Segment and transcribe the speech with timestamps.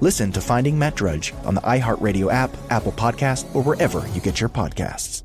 [0.00, 4.40] Listen to Finding Matt Drudge on the iHeartRadio app, Apple Podcast, or wherever you get
[4.40, 5.24] your podcasts.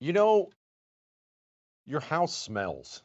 [0.00, 0.50] You know,
[1.86, 3.02] your house smells.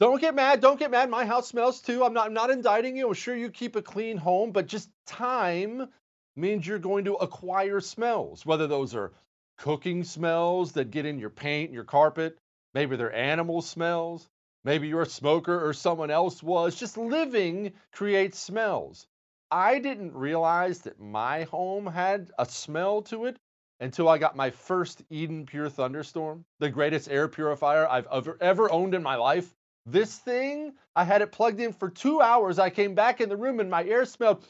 [0.00, 0.60] Don't get mad.
[0.60, 1.08] Don't get mad.
[1.08, 2.04] My house smells too.
[2.04, 3.08] I'm not I'm not indicting you.
[3.08, 5.88] I'm sure you keep a clean home, but just time
[6.34, 9.12] means you're going to acquire smells, whether those are
[9.58, 12.36] cooking smells that get in your paint and your carpet,
[12.74, 14.28] maybe they're animal smells,
[14.64, 16.74] maybe you're a smoker or someone else was.
[16.74, 19.06] Just living creates smells.
[19.50, 23.36] I didn't realize that my home had a smell to it
[23.82, 28.70] until I got my first Eden Pure Thunderstorm, the greatest air purifier I've ever, ever
[28.70, 29.52] owned in my life.
[29.86, 32.60] This thing, I had it plugged in for two hours.
[32.60, 34.44] I came back in the room and my air smelled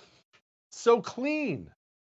[0.70, 1.70] so clean.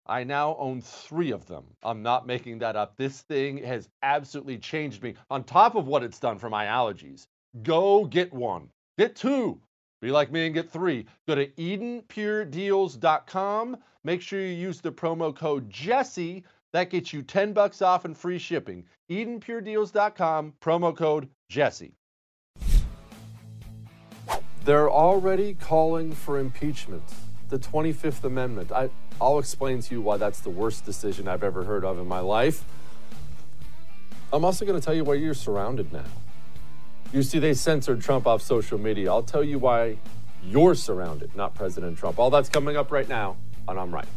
[0.06, 1.62] I now own three of them.
[1.84, 2.96] I'm not making that up.
[2.96, 7.28] This thing has absolutely changed me on top of what it's done for my allergies.
[7.62, 9.60] Go get one, get two.
[10.02, 11.06] Be like me and get three.
[11.28, 13.76] Go to EdenPureDeals.com.
[14.02, 16.44] Make sure you use the promo code Jesse
[16.74, 18.84] that gets you 10 bucks off and free shipping.
[19.08, 21.94] EdenPureDeals.com, promo code Jesse.
[24.64, 27.04] They're already calling for impeachment.
[27.48, 28.72] The 25th Amendment.
[28.72, 28.90] I,
[29.20, 32.18] I'll explain to you why that's the worst decision I've ever heard of in my
[32.18, 32.64] life.
[34.32, 36.02] I'm also going to tell you why you're surrounded now.
[37.12, 39.12] You see, they censored Trump off social media.
[39.12, 39.98] I'll tell you why
[40.42, 42.18] you're surrounded, not President Trump.
[42.18, 43.36] All that's coming up right now
[43.68, 44.08] on I'm Right.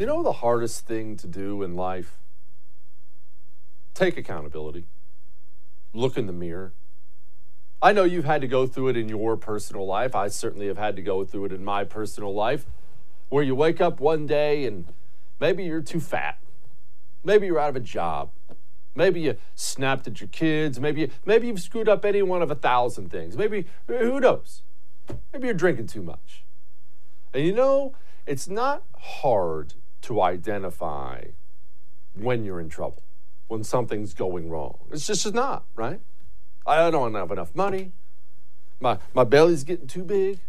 [0.00, 2.16] You know the hardest thing to do in life?
[3.92, 4.86] Take accountability.
[5.92, 6.72] Look in the mirror.
[7.82, 10.14] I know you've had to go through it in your personal life.
[10.14, 12.64] I certainly have had to go through it in my personal life,
[13.28, 14.86] where you wake up one day and
[15.38, 16.38] maybe you're too fat.
[17.22, 18.30] Maybe you're out of a job.
[18.94, 20.80] Maybe you snapped at your kids.
[20.80, 23.36] Maybe you, maybe you've screwed up any one of a thousand things.
[23.36, 24.62] Maybe who knows?
[25.30, 26.42] Maybe you're drinking too much.
[27.34, 27.92] And you know,
[28.26, 31.24] it's not hard to identify
[32.14, 33.02] when you're in trouble,
[33.48, 34.78] when something's going wrong.
[34.90, 36.00] It's just not, right?
[36.66, 37.92] I don't have enough money.
[38.80, 40.40] My, my belly's getting too big.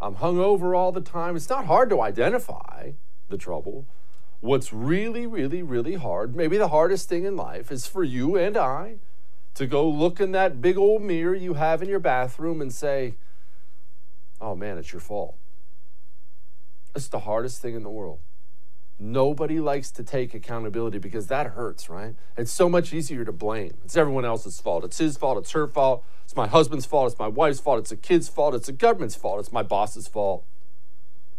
[0.00, 1.36] I'm hungover all the time.
[1.36, 2.92] It's not hard to identify
[3.28, 3.86] the trouble.
[4.40, 8.56] What's really, really, really hard, maybe the hardest thing in life, is for you and
[8.56, 8.96] I
[9.54, 13.14] to go look in that big old mirror you have in your bathroom and say,
[14.40, 15.36] oh man, it's your fault.
[16.96, 18.18] It's the hardest thing in the world.
[19.04, 22.14] Nobody likes to take accountability because that hurts, right?
[22.36, 23.76] It's so much easier to blame.
[23.84, 24.84] It's everyone else's fault.
[24.84, 25.38] It's his fault.
[25.38, 26.04] It's her fault.
[26.22, 27.10] It's my husband's fault.
[27.10, 27.80] It's my wife's fault.
[27.80, 28.54] It's the kid's fault.
[28.54, 29.40] It's the government's fault.
[29.40, 30.44] It's my boss's fault.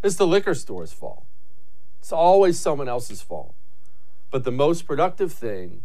[0.04, 1.24] It's the liquor store's fault.
[2.00, 3.56] It's always someone else's fault.
[4.30, 5.84] But the most productive thing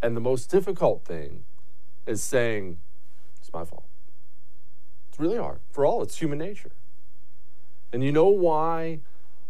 [0.00, 1.42] and the most difficult thing
[2.06, 2.78] is saying,
[3.40, 3.86] It's my fault.
[5.08, 6.00] It's really hard for all.
[6.00, 6.70] It's human nature.
[7.92, 9.00] And you know why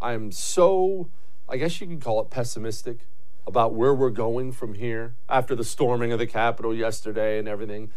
[0.00, 1.10] I'm so,
[1.50, 2.98] I guess you could call it pessimistic
[3.46, 7.90] about where we're going from here after the storming of the Capitol yesterday and everything?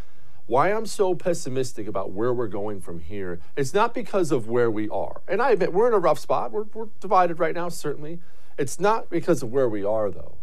[0.48, 4.71] Why I'm so pessimistic about where we're going from here, it's not because of where
[4.71, 5.21] we are.
[5.27, 6.51] And I admit we're in a rough spot.
[6.51, 8.19] We're, we're divided right now, certainly.
[8.57, 10.38] It's not because of where we are, though.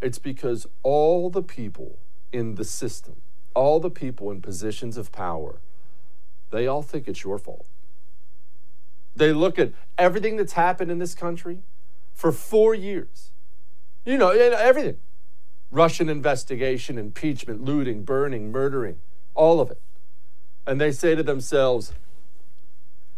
[0.00, 1.98] It's because all the people
[2.32, 3.16] in the system,
[3.54, 5.60] all the people in positions of power,
[6.50, 7.66] they all think it's your fault.
[9.16, 11.60] They look at everything that's happened in this country
[12.14, 13.30] for four years.
[14.04, 14.98] You know, everything
[15.70, 18.98] Russian investigation, impeachment, looting, burning, murdering,
[19.34, 19.80] all of it.
[20.66, 21.92] And they say to themselves,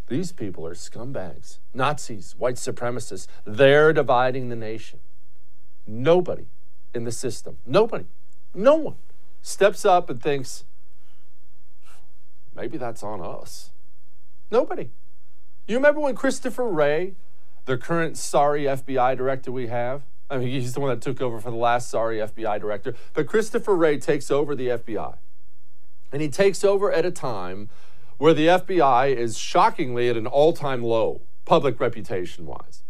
[0.09, 3.27] these people are scumbags, Nazis, white supremacists.
[3.45, 5.01] They're dividing the nation.
[5.87, 6.47] Nobody
[6.95, 8.07] in the system, nobody,
[8.55, 8.97] no one
[9.43, 10.65] steps up and thinks,
[12.55, 13.71] maybe that's on us.
[14.51, 14.91] Nobody.
[15.69, 17.15] You remember when Christopher Wray,
[17.67, 21.41] the current sorry FBI director we have, I mean, he's the one that took over
[21.41, 25.17] for the last sorry FBI director, but Christopher Wray takes over the FBI.
[26.13, 27.69] And he takes over at a time
[28.19, 32.83] where the FBI is shockingly at an all time low, public reputation wise.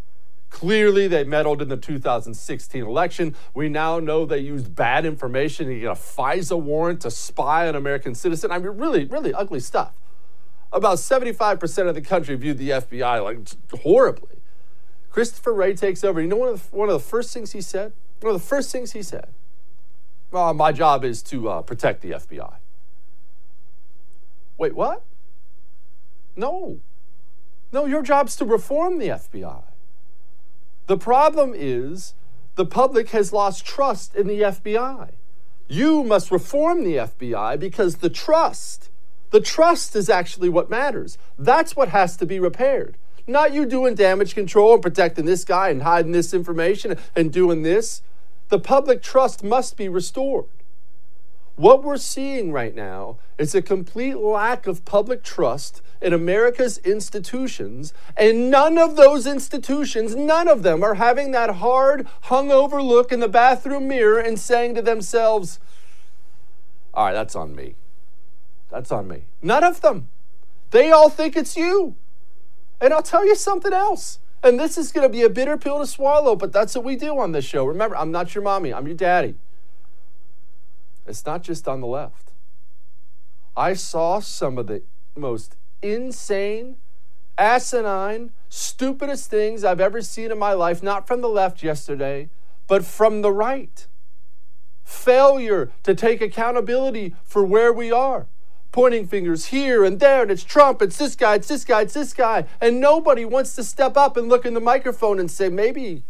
[0.50, 3.34] Clearly, they meddled in the 2016 election.
[3.52, 7.74] We now know they used bad information to get a FISA warrant to spy on
[7.74, 8.50] American citizen.
[8.50, 9.94] I mean, really, really ugly stuff.
[10.72, 13.38] About 75% of the country viewed the FBI like
[13.82, 14.36] horribly.
[15.16, 16.20] Christopher Wray takes over.
[16.20, 17.94] You know one of the, one of the first things he said?
[18.20, 19.28] One of the first things he said.
[20.30, 22.56] Well, my job is to uh, protect the FBI.
[24.58, 25.04] Wait, what?
[26.36, 26.80] No.
[27.72, 29.62] No, your job's to reform the FBI.
[30.86, 32.12] The problem is
[32.56, 35.12] the public has lost trust in the FBI.
[35.66, 38.90] You must reform the FBI because the trust,
[39.30, 41.16] the trust is actually what matters.
[41.38, 42.98] That's what has to be repaired.
[43.26, 47.62] Not you doing damage control and protecting this guy and hiding this information and doing
[47.62, 48.02] this.
[48.48, 50.46] The public trust must be restored.
[51.56, 57.94] What we're seeing right now is a complete lack of public trust in America's institutions,
[58.14, 63.20] and none of those institutions, none of them are having that hard, hungover look in
[63.20, 65.58] the bathroom mirror and saying to themselves,
[66.92, 67.74] All right, that's on me.
[68.68, 69.22] That's on me.
[69.40, 70.08] None of them.
[70.72, 71.96] They all think it's you.
[72.80, 74.18] And I'll tell you something else.
[74.42, 76.96] And this is going to be a bitter pill to swallow, but that's what we
[76.96, 77.64] do on this show.
[77.64, 79.34] Remember, I'm not your mommy, I'm your daddy.
[81.06, 82.32] It's not just on the left.
[83.56, 84.82] I saw some of the
[85.16, 86.76] most insane,
[87.38, 92.28] asinine, stupidest things I've ever seen in my life, not from the left yesterday,
[92.66, 93.86] but from the right.
[94.84, 98.26] Failure to take accountability for where we are.
[98.76, 101.94] Pointing fingers here and there, and it's Trump, it's this guy, it's this guy, it's
[101.94, 102.44] this guy.
[102.60, 106.02] And nobody wants to step up and look in the microphone and say, maybe,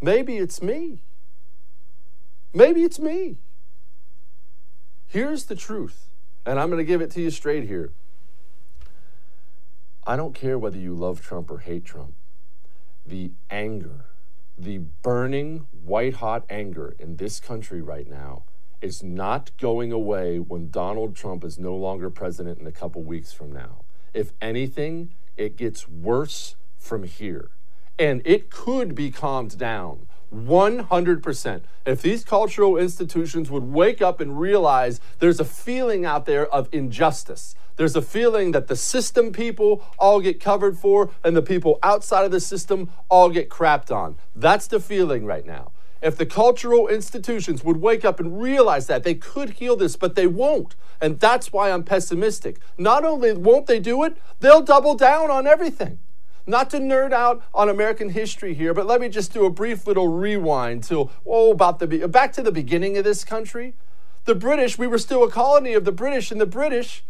[0.00, 1.00] maybe it's me.
[2.54, 3.38] Maybe it's me.
[5.08, 6.06] Here's the truth,
[6.46, 7.90] and I'm going to give it to you straight here.
[10.06, 12.14] I don't care whether you love Trump or hate Trump.
[13.04, 14.04] The anger,
[14.56, 18.44] the burning, white hot anger in this country right now
[18.80, 23.32] is not going away when Donald Trump is no longer president in a couple weeks
[23.32, 23.84] from now.
[24.14, 27.50] If anything, it gets worse from here.
[27.98, 31.62] And it could be calmed down 100%.
[31.86, 36.68] If these cultural institutions would wake up and realize there's a feeling out there of
[36.72, 41.78] injustice, there's a feeling that the system people all get covered for and the people
[41.82, 44.16] outside of the system all get crapped on.
[44.34, 45.72] That's the feeling right now.
[46.00, 50.14] If the cultural institutions would wake up and realize that, they could heal this, but
[50.14, 50.76] they won't.
[51.00, 52.60] And that's why I'm pessimistic.
[52.76, 55.98] Not only won't they do it, they'll double down on everything.
[56.46, 59.86] Not to nerd out on American history here, but let me just do a brief
[59.86, 63.74] little rewind to, oh, about the, back to the beginning of this country.
[64.24, 67.04] The British, we were still a colony of the British, and the British,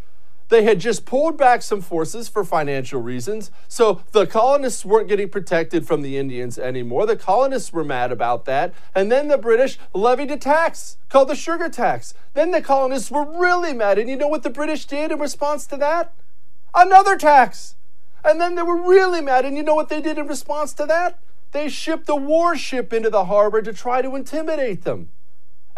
[0.49, 3.51] they had just pulled back some forces for financial reasons.
[3.67, 7.05] So the colonists weren't getting protected from the Indians anymore.
[7.05, 8.73] The colonists were mad about that.
[8.93, 12.13] And then the British levied a tax called the sugar tax.
[12.33, 13.99] Then the colonists were really mad.
[13.99, 16.13] And you know what the British did in response to that?
[16.73, 17.75] Another tax.
[18.25, 19.45] And then they were really mad.
[19.45, 21.19] And you know what they did in response to that?
[21.51, 25.09] They shipped a warship into the harbor to try to intimidate them.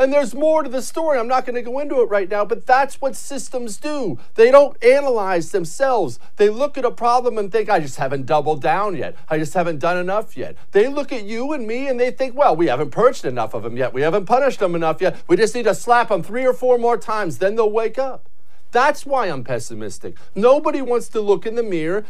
[0.02, 1.20] And there's more to the story.
[1.20, 4.18] I'm not going to go into it right now, but that's what systems do.
[4.34, 6.18] They don't analyze themselves.
[6.38, 9.16] They look at a problem and think, I just haven't doubled down yet.
[9.30, 10.58] I just haven't done enough yet.
[10.72, 13.62] They look at you and me and they think, well, we haven't purged enough of
[13.62, 13.94] them yet.
[13.94, 15.22] We haven't punished them enough yet.
[15.28, 17.38] We just need to slap them three or four more times.
[17.38, 18.28] Then they'll wake up.
[18.72, 20.16] That's why I'm pessimistic.
[20.34, 22.06] Nobody wants to look in the mirror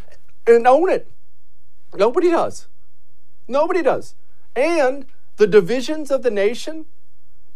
[0.48, 1.12] and own it.
[1.94, 2.68] Nobody does.
[3.50, 4.16] Nobody does.
[4.56, 6.86] And the divisions of the nation,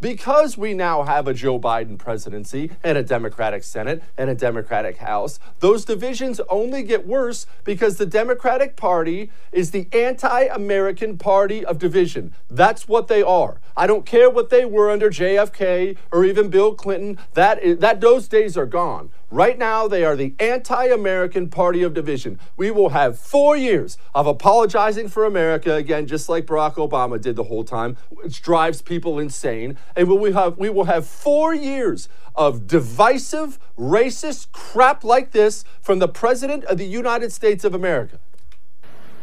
[0.00, 4.98] because we now have a Joe Biden presidency and a Democratic Senate and a Democratic
[4.98, 11.64] House, those divisions only get worse because the Democratic Party is the anti American party
[11.64, 12.34] of division.
[12.50, 13.60] That's what they are.
[13.76, 17.18] I don't care what they were under JFK or even Bill Clinton.
[17.34, 19.10] That, is, that those days are gone.
[19.30, 22.38] Right now, they are the anti American party of division.
[22.56, 27.34] We will have four years of apologizing for America again, just like Barack Obama did
[27.34, 29.78] the whole time, which drives people insane.
[29.96, 35.64] And we will have, we will have four years of divisive, racist crap like this
[35.80, 38.20] from the President of the United States of America.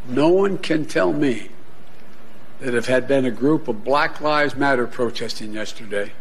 [0.05, 1.47] No one can tell me
[2.59, 6.11] that if had been a group of Black Lives Matter protesting yesterday,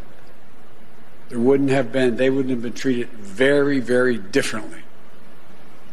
[1.33, 4.83] there wouldn't have been, they wouldn't have been treated very, very differently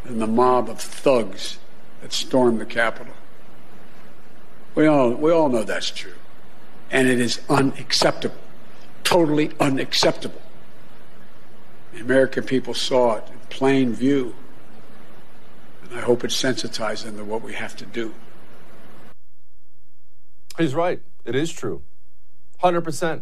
[0.04, 1.60] than the mob of thugs
[2.02, 3.14] that stormed the Capitol.
[4.76, 6.16] We all, we all know that's true.
[6.92, 8.36] And it is unacceptable,
[9.06, 10.42] totally unacceptable.
[11.94, 14.36] The American people saw it in plain view.
[15.84, 18.14] And I hope it sensitized them to what we have to do.
[20.58, 21.02] He's right.
[21.24, 21.82] It is true.
[22.62, 23.22] 100%.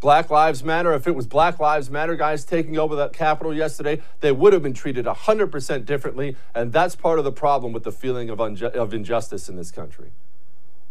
[0.00, 4.00] Black Lives Matter, if it was Black Lives Matter guys taking over that Capitol yesterday,
[4.20, 6.36] they would have been treated 100% differently.
[6.54, 9.70] And that's part of the problem with the feeling of, unju- of injustice in this
[9.70, 10.12] country.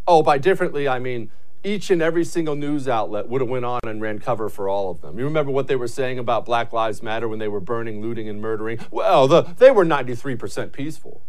[0.07, 1.31] Oh, by differently, I mean
[1.63, 4.91] each and every single news outlet would have went on and ran cover for all
[4.91, 5.17] of them.
[5.17, 8.29] You remember what they were saying about Black Lives Matter when they were burning, looting,
[8.29, 8.79] and murdering?
[8.91, 11.21] Well, the, they were 93% peaceful.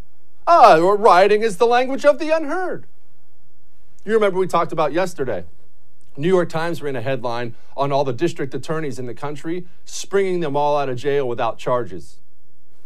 [0.47, 2.85] Ah, rioting is the language of the unheard.
[4.05, 5.45] You remember we talked about yesterday
[6.17, 10.41] New York Times ran a headline on all the district attorneys in the country, springing
[10.41, 12.19] them all out of jail without charges.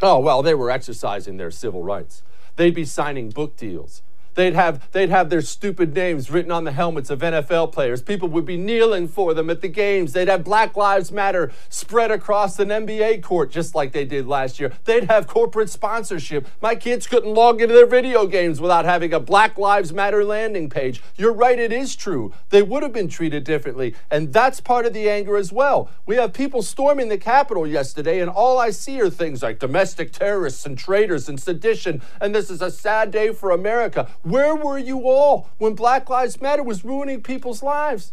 [0.01, 2.21] Oh, well, they were exercising their civil rights.
[2.55, 4.03] They'd be signing book deals.
[4.35, 8.01] They'd have, they'd have their stupid names written on the helmets of NFL players.
[8.01, 10.13] People would be kneeling for them at the games.
[10.13, 14.59] They'd have Black Lives Matter spread across an NBA court just like they did last
[14.59, 14.73] year.
[14.83, 16.47] They'd have corporate sponsorship.
[16.61, 20.69] My kids couldn't log into their video games without having a Black Lives Matter landing
[20.69, 21.01] page.
[21.15, 22.33] You're right, it is true.
[22.49, 23.95] They would have been treated differently.
[24.11, 25.89] And that's part of the anger as well.
[26.05, 30.11] We have people storming the Capitol yesterday, and all I see are things like domestic
[30.11, 32.01] terrorists and traitors and sedition.
[32.19, 34.09] And this is a sad day for America.
[34.25, 38.11] Where were you all when Black Lives Matter was ruining people's lives?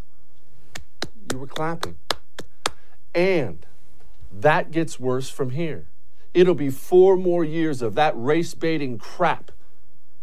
[1.33, 1.97] You were clapping.
[3.14, 3.64] And
[4.31, 5.87] that gets worse from here.
[6.35, 9.52] It'll be four more years of that race baiting crap.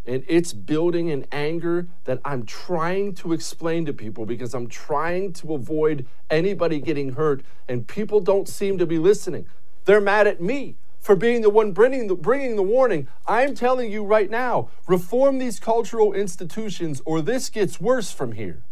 [0.05, 5.33] And it's building an anger that I'm trying to explain to people because I'm trying
[5.33, 9.47] to avoid anybody getting hurt, and people don't seem to be listening.
[9.85, 13.07] They're mad at me for being the one bringing the, bringing the warning.
[13.27, 18.63] I'm telling you right now reform these cultural institutions, or this gets worse from here.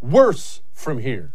[0.00, 1.32] Worse from here.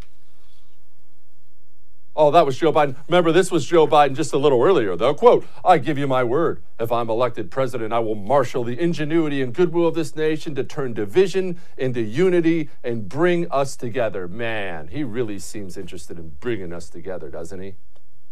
[2.16, 2.98] Oh, that was Joe Biden.
[3.08, 5.14] Remember, this was Joe Biden just a little earlier, though.
[5.14, 6.62] Quote, I give you my word.
[6.78, 10.66] If I'm elected president, I will marshal the ingenuity and goodwill of this nation to
[10.66, 14.28] turn division into unity and bring us together.
[14.28, 17.76] Man, he really seems interested in bringing us together, doesn't he?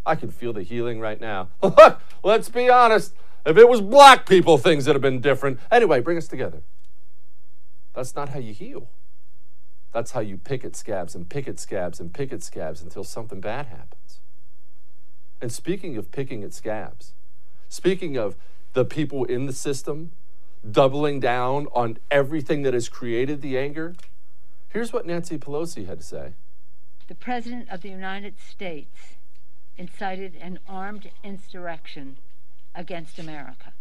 [0.08, 1.50] I can feel the healing right now.
[1.62, 3.14] Look, let's be honest.
[3.44, 5.60] If it was black people, things would have been different.
[5.70, 6.62] Anyway, bring us together.
[7.92, 8.88] That's not how you heal.
[9.92, 13.04] That's how you pick at scabs and pick at scabs and pick at scabs until
[13.04, 14.20] something bad happens.
[15.42, 17.12] And speaking of picking at scabs,
[17.68, 18.34] speaking of
[18.72, 20.12] the people in the system
[20.68, 23.94] doubling down on everything that has created the anger,
[24.70, 26.32] here's what Nancy Pelosi had to say.
[27.08, 29.17] The President of the United States
[29.78, 32.18] incited an armed insurrection
[32.74, 33.72] against America.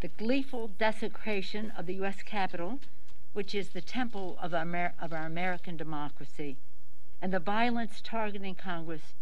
[0.00, 2.22] The gleeful desecration of the U.S.
[2.22, 2.78] Capitol
[3.32, 6.56] which is the temple of our, Amer- of our American democracy,
[7.22, 9.12] and the violence targeting Congress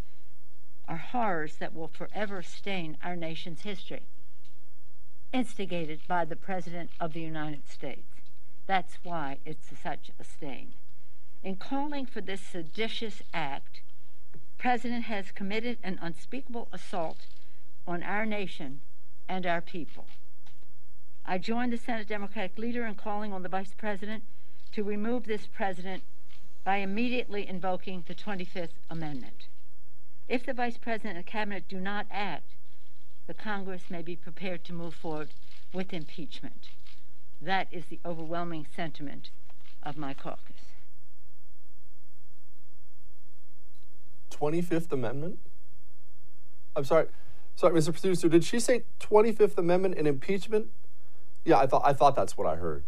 [0.87, 4.03] are horrors that will forever stain our nation's history,
[5.33, 8.23] instigated by the President of the United States.
[8.67, 10.73] That's why it's such a stain.
[11.43, 13.83] In calling for this seditious act,
[14.59, 17.27] President has committed an unspeakable assault
[17.87, 18.81] on our nation
[19.29, 20.07] and our people.
[21.25, 24.25] I join the Senate Democratic leader in calling on the Vice President
[24.73, 26.03] to remove this president
[26.65, 29.47] by immediately invoking the 25th Amendment.
[30.29, 32.51] If the Vice President and Cabinet do not act,
[33.27, 35.29] the Congress may be prepared to move forward
[35.73, 36.71] with impeachment.
[37.41, 39.31] That is the overwhelming sentiment
[39.83, 40.58] of my caucus.
[44.31, 45.39] 25th Amendment?
[46.77, 47.07] I'm sorry.
[47.57, 47.93] Sorry, Mr.
[47.93, 50.69] Producer, did she say 25th Amendment and impeachment?
[51.45, 52.85] Yeah, I thought I thought that's what I heard.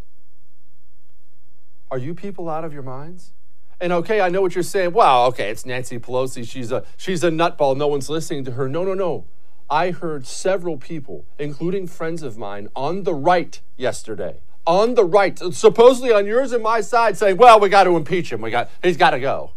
[1.90, 3.32] Are you people out of your minds?
[3.80, 4.92] And okay, I know what you're saying.
[4.92, 6.49] Wow, okay, it's Nancy Pelosi.
[6.49, 7.76] She's a she's a nutball.
[7.76, 8.68] No one's listening to her.
[8.68, 9.25] No, no, no.
[9.68, 14.40] I heard several people, including friends of mine, on the right yesterday.
[14.66, 18.30] On the right, supposedly on yours and my side, saying, "Well, we got to impeach
[18.30, 18.40] him.
[18.42, 19.52] We got he's got to go."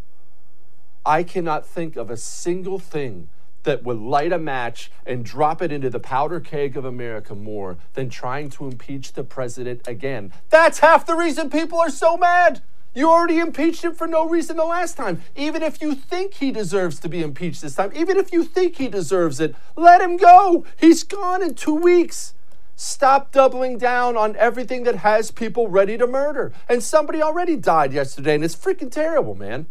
[1.06, 3.30] I cannot think of a single thing
[3.64, 7.78] that would light a match and drop it into the powder keg of America more
[7.94, 10.34] than trying to impeach the president again.
[10.50, 12.62] That's half the reason people are so mad.
[12.96, 15.24] You already impeached him for no reason the last time.
[15.36, 18.76] Even if you think he deserves to be impeached this time, even if you think
[18.76, 20.64] he deserves it, let him go.
[20.80, 22.36] He's gone in two weeks.
[22.76, 26.54] Stop doubling down on everything that has people ready to murder.
[26.70, 29.68] And somebody already died yesterday, and it's freaking terrible, man.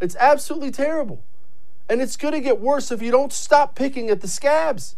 [0.00, 1.22] It's absolutely terrible.
[1.88, 4.96] And it's going to get worse if you don't stop picking at the scabs.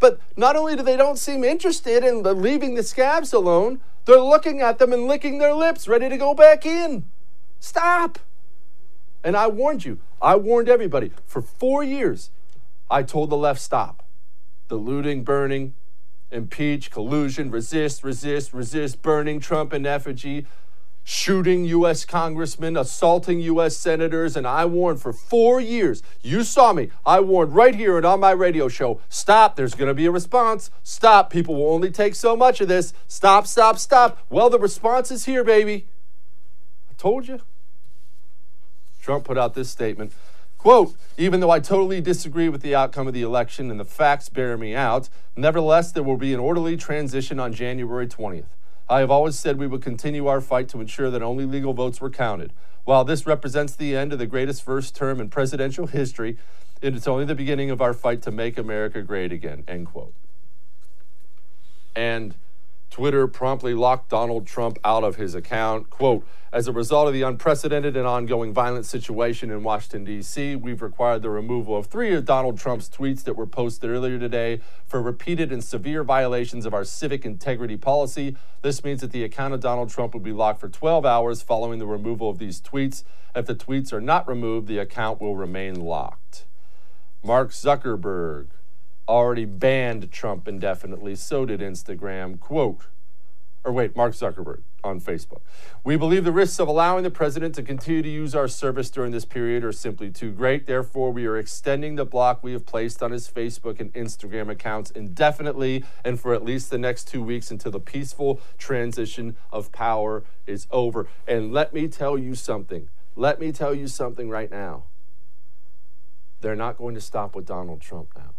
[0.00, 4.60] But not only do they don't seem interested in leaving the scabs alone, they're looking
[4.60, 7.04] at them and licking their lips, ready to go back in.
[7.60, 8.18] Stop.
[9.22, 11.12] And I warned you, I warned everybody.
[11.24, 12.30] For four years,
[12.90, 14.04] I told the left stop.
[14.66, 15.74] The looting, burning,
[16.32, 20.46] impeach, collusion, resist, resist, resist, burning Trump in effigy,
[21.04, 22.04] shooting U.S.
[22.04, 23.76] congressmen, assaulting U.S.
[23.76, 26.02] senators, and I warned for four years.
[26.22, 26.90] You saw me.
[27.04, 30.10] I warned right here and on my radio show stop, there's going to be a
[30.10, 30.70] response.
[30.82, 32.92] Stop, people will only take so much of this.
[33.08, 34.18] Stop, stop, stop.
[34.30, 35.86] Well, the response is here, baby.
[36.90, 37.40] I told you.
[39.00, 40.12] Trump put out this statement.
[40.58, 44.28] Quote, even though I totally disagree with the outcome of the election and the facts
[44.28, 48.44] bear me out, nevertheless, there will be an orderly transition on January 20th.
[48.88, 52.00] I have always said we would continue our fight to ensure that only legal votes
[52.00, 52.52] were counted.
[52.84, 56.36] While this represents the end of the greatest first term in presidential history,
[56.80, 59.62] it is only the beginning of our fight to make America great again.
[59.68, 60.14] End quote.
[61.94, 62.34] And
[62.92, 65.88] Twitter promptly locked Donald Trump out of his account.
[65.88, 70.82] Quote, as a result of the unprecedented and ongoing violent situation in Washington, D.C., we've
[70.82, 75.00] required the removal of three of Donald Trump's tweets that were posted earlier today for
[75.00, 78.36] repeated and severe violations of our civic integrity policy.
[78.60, 81.78] This means that the account of Donald Trump will be locked for 12 hours following
[81.78, 83.04] the removal of these tweets.
[83.34, 86.44] If the tweets are not removed, the account will remain locked.
[87.24, 88.48] Mark Zuckerberg
[89.08, 91.14] already banned Trump indefinitely.
[91.16, 92.38] So did Instagram.
[92.38, 92.86] Quote,
[93.64, 95.40] or wait, Mark Zuckerberg on Facebook.
[95.84, 99.12] We believe the risks of allowing the president to continue to use our service during
[99.12, 100.66] this period are simply too great.
[100.66, 104.90] Therefore, we are extending the block we have placed on his Facebook and Instagram accounts
[104.90, 110.24] indefinitely and for at least the next two weeks until the peaceful transition of power
[110.46, 111.06] is over.
[111.28, 112.88] And let me tell you something.
[113.14, 114.84] Let me tell you something right now.
[116.40, 118.31] They're not going to stop with Donald Trump now.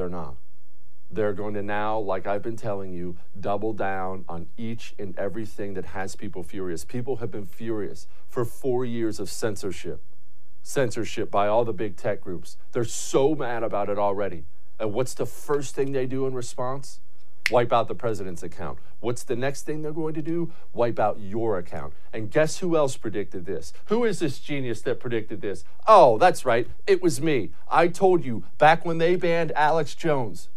[0.00, 0.36] They're not.
[1.10, 5.74] They're going to now, like I've been telling you, double down on each and everything
[5.74, 6.86] that has people furious.
[6.86, 10.02] People have been furious for four years of censorship,
[10.62, 12.56] censorship by all the big tech groups.
[12.72, 14.44] They're so mad about it already.
[14.78, 17.00] And what's the first thing they do in response?
[17.50, 18.78] Wipe out the president's account.
[19.00, 20.52] What's the next thing they're going to do?
[20.72, 21.94] Wipe out your account.
[22.12, 23.72] And guess who else predicted this?
[23.86, 25.64] Who is this genius that predicted this?
[25.86, 26.68] Oh, that's right.
[26.86, 27.50] It was me.
[27.68, 30.48] I told you back when they banned Alex Jones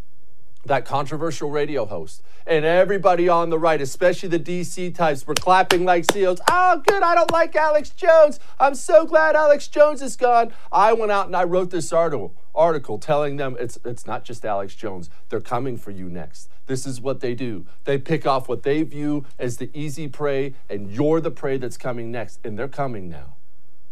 [0.65, 2.21] that controversial radio host.
[2.45, 6.39] And everybody on the right, especially the DC types, were clapping like seals.
[6.49, 8.39] Oh, good, I don't like Alex Jones.
[8.59, 10.53] I'm so glad Alex Jones is gone.
[10.71, 14.45] I went out and I wrote this article, article telling them it's, it's not just
[14.45, 15.09] Alex Jones.
[15.29, 16.49] They're coming for you next.
[16.65, 17.65] This is what they do.
[17.83, 21.77] They pick off what they view as the easy prey, and you're the prey that's
[21.77, 22.39] coming next.
[22.43, 23.35] And they're coming now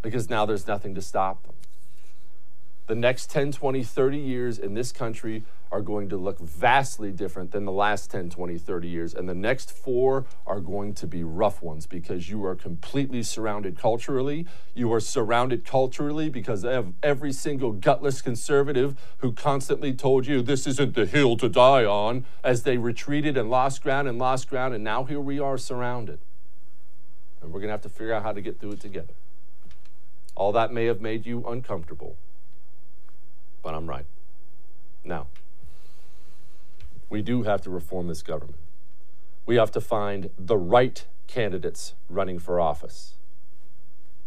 [0.02, 1.54] because now there's nothing to stop them.
[2.92, 7.52] The next 10, 20, 30 years in this country are going to look vastly different
[7.52, 9.14] than the last 10, 20, 30 years.
[9.14, 13.78] And the next four are going to be rough ones because you are completely surrounded
[13.78, 14.46] culturally.
[14.74, 20.68] You are surrounded culturally because of every single gutless conservative who constantly told you this
[20.68, 24.74] isn't the hill to die on as they retreated and lost ground and lost ground.
[24.74, 26.20] And now here we are surrounded.
[27.42, 29.14] And we're going to have to figure out how to get through it together.
[30.36, 32.18] All that may have made you uncomfortable,
[33.62, 34.06] but I'm right.
[35.04, 35.28] Now,
[37.10, 38.58] we do have to reform this government.
[39.46, 43.16] We have to find the right candidates running for office.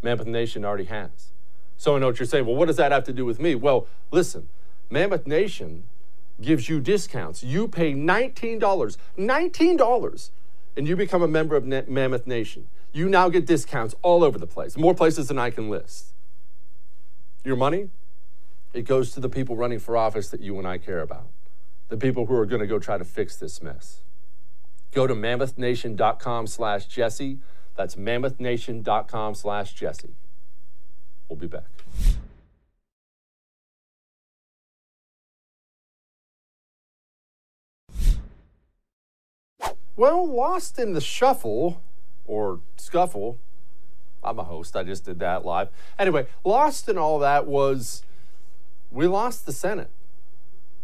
[0.03, 1.31] Mammoth Nation already has.
[1.77, 2.47] So I know what you're saying.
[2.47, 3.55] Well, what does that have to do with me?
[3.55, 4.49] Well, listen,
[4.91, 5.85] Mammoth Nation
[6.41, 7.43] gives you discounts.
[7.43, 8.59] You pay $19,
[9.19, 10.31] $19,
[10.77, 12.69] and you become a member of Mammoth Nation.
[12.93, 16.13] You now get discounts all over the place, more places than I can list.
[17.45, 17.91] Your money
[18.75, 21.29] It goes to the people running for office that you and I care about,
[21.89, 24.01] the people who are going to go try to fix this mess.
[24.91, 27.39] Go to mammothnation.com slash Jesse.
[27.77, 30.15] That's mammothnation.com slash Jesse.
[31.29, 31.65] We'll be back.
[39.97, 41.81] Well, lost in the shuffle
[42.27, 43.39] or scuffle.
[44.25, 44.75] I'm a host.
[44.75, 45.69] I just did that live.
[45.97, 48.03] Anyway, lost in all that was
[48.95, 49.91] we lost the Senate.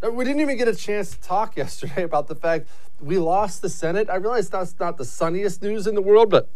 [0.02, 2.68] We didn't even get a chance to talk yesterday about the fact
[3.00, 4.10] we lost the Senate.
[4.10, 6.50] I realize that's not the sunniest news in the world, but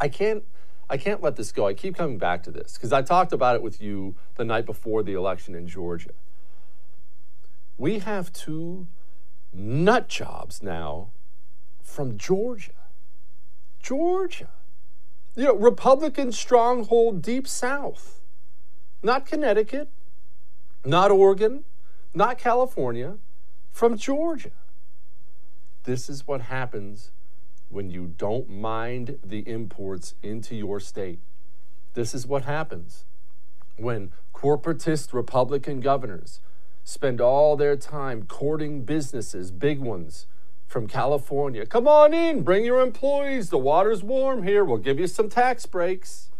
[0.00, 0.44] I can't
[0.90, 1.66] I can't let this go.
[1.66, 4.66] I keep coming back to this because I talked about it with you the night
[4.66, 6.10] before the election in Georgia.
[7.78, 8.88] We have two
[9.54, 11.08] nut jobs now
[11.82, 12.72] from Georgia.
[13.80, 14.50] Georgia.
[15.34, 18.20] You know, Republican stronghold deep south.
[19.02, 19.88] Not Connecticut,
[20.84, 21.64] not Oregon,
[22.14, 23.16] not California,
[23.70, 24.50] from Georgia.
[25.84, 27.10] This is what happens
[27.68, 31.18] when you don't mind the imports into your state.
[31.94, 33.04] This is what happens
[33.76, 36.40] when corporatist Republican governors
[36.84, 40.26] spend all their time courting businesses, big ones,
[40.66, 41.66] from California.
[41.66, 43.50] Come on in, bring your employees.
[43.50, 44.64] The water's warm here.
[44.64, 46.30] We'll give you some tax breaks.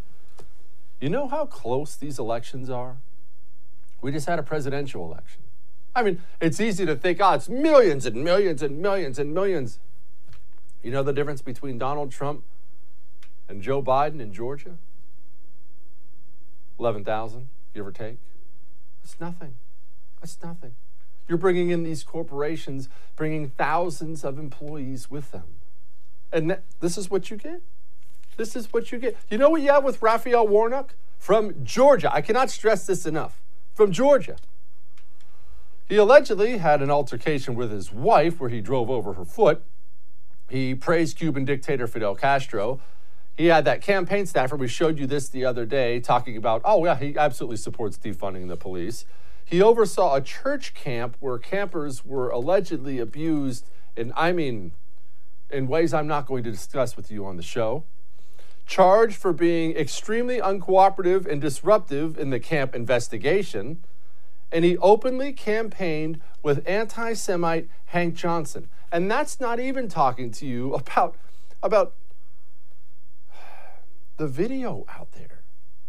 [1.00, 2.96] You know how close these elections are?
[4.02, 5.42] We just had a presidential election.
[5.94, 9.78] I mean, it's easy to think, oh, it's millions and millions and millions and millions.
[10.82, 12.42] You know the difference between Donald Trump
[13.48, 14.76] and Joe Biden in Georgia?
[16.78, 18.18] 11,000, give or take.
[19.02, 19.54] That's nothing.
[20.20, 20.74] That's nothing.
[21.28, 25.44] You're bringing in these corporations, bringing thousands of employees with them.
[26.32, 27.62] And th- this is what you get.
[28.36, 29.16] This is what you get.
[29.30, 30.94] You know what you have with Raphael Warnock?
[31.18, 32.12] From Georgia.
[32.12, 33.41] I cannot stress this enough.
[33.74, 34.36] From Georgia.
[35.88, 39.62] He allegedly had an altercation with his wife where he drove over her foot.
[40.48, 42.80] He praised Cuban dictator Fidel Castro.
[43.36, 46.84] He had that campaign staffer, we showed you this the other day, talking about, oh,
[46.84, 49.06] yeah, he absolutely supports defunding the police.
[49.44, 54.72] He oversaw a church camp where campers were allegedly abused, and I mean,
[55.50, 57.84] in ways I'm not going to discuss with you on the show.
[58.66, 63.84] Charged for being extremely uncooperative and disruptive in the camp investigation,
[64.50, 68.68] and he openly campaigned with anti Semite Hank Johnson.
[68.90, 71.16] And that's not even talking to you about,
[71.62, 71.94] about
[74.16, 75.31] the video out there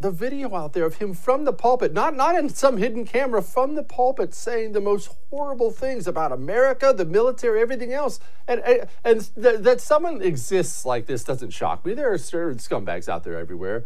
[0.04, 3.42] the video out there of him from the pulpit, not, not in some hidden camera,
[3.42, 8.20] from the pulpit saying the most horrible things about America, the military, everything else.
[8.48, 11.94] And, and, and th- that someone exists like this doesn't shock me.
[11.94, 13.86] There are certain scumbags out there everywhere.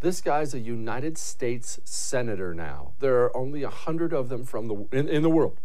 [0.00, 2.92] This guy's a United States senator now.
[2.98, 5.58] There are only a hundred of them from the in, in the world,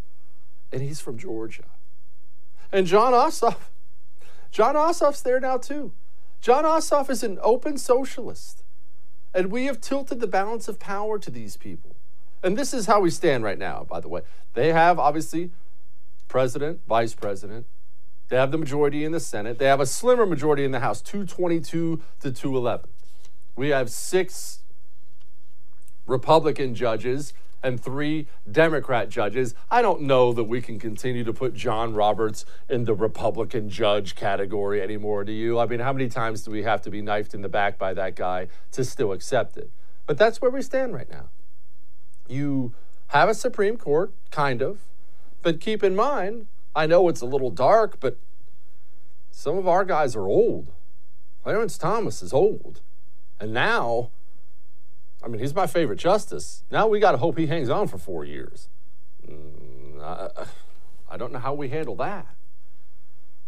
[0.71, 1.65] and he's from Georgia.
[2.71, 3.57] And Jon Ossoff,
[4.51, 5.91] Jon Ossoff's there now too.
[6.39, 8.60] Jon Ossoff is an open socialist.
[9.33, 11.95] And we have tilted the balance of power to these people.
[12.43, 14.21] And this is how we stand right now, by the way.
[14.53, 15.51] They have, obviously,
[16.27, 17.65] president, vice president.
[18.29, 19.59] They have the majority in the Senate.
[19.59, 22.89] They have a slimmer majority in the House, 222 to 211.
[23.55, 24.59] We have six
[26.07, 27.33] Republican judges
[27.63, 29.53] and three Democrat judges.
[29.69, 34.15] I don't know that we can continue to put John Roberts in the Republican judge
[34.15, 35.59] category anymore, do you?
[35.59, 37.93] I mean, how many times do we have to be knifed in the back by
[37.93, 39.69] that guy to still accept it?
[40.05, 41.29] But that's where we stand right now.
[42.27, 42.73] You
[43.07, 44.79] have a Supreme Court, kind of,
[45.41, 48.17] but keep in mind, I know it's a little dark, but
[49.31, 50.71] some of our guys are old.
[51.43, 52.81] Clarence Thomas is old.
[53.39, 54.11] And now
[55.23, 56.63] I mean, he's my favorite justice.
[56.71, 58.69] Now we got to hope he hangs on for four years.
[59.27, 60.29] Mm, I,
[61.09, 62.27] I don't know how we handle that.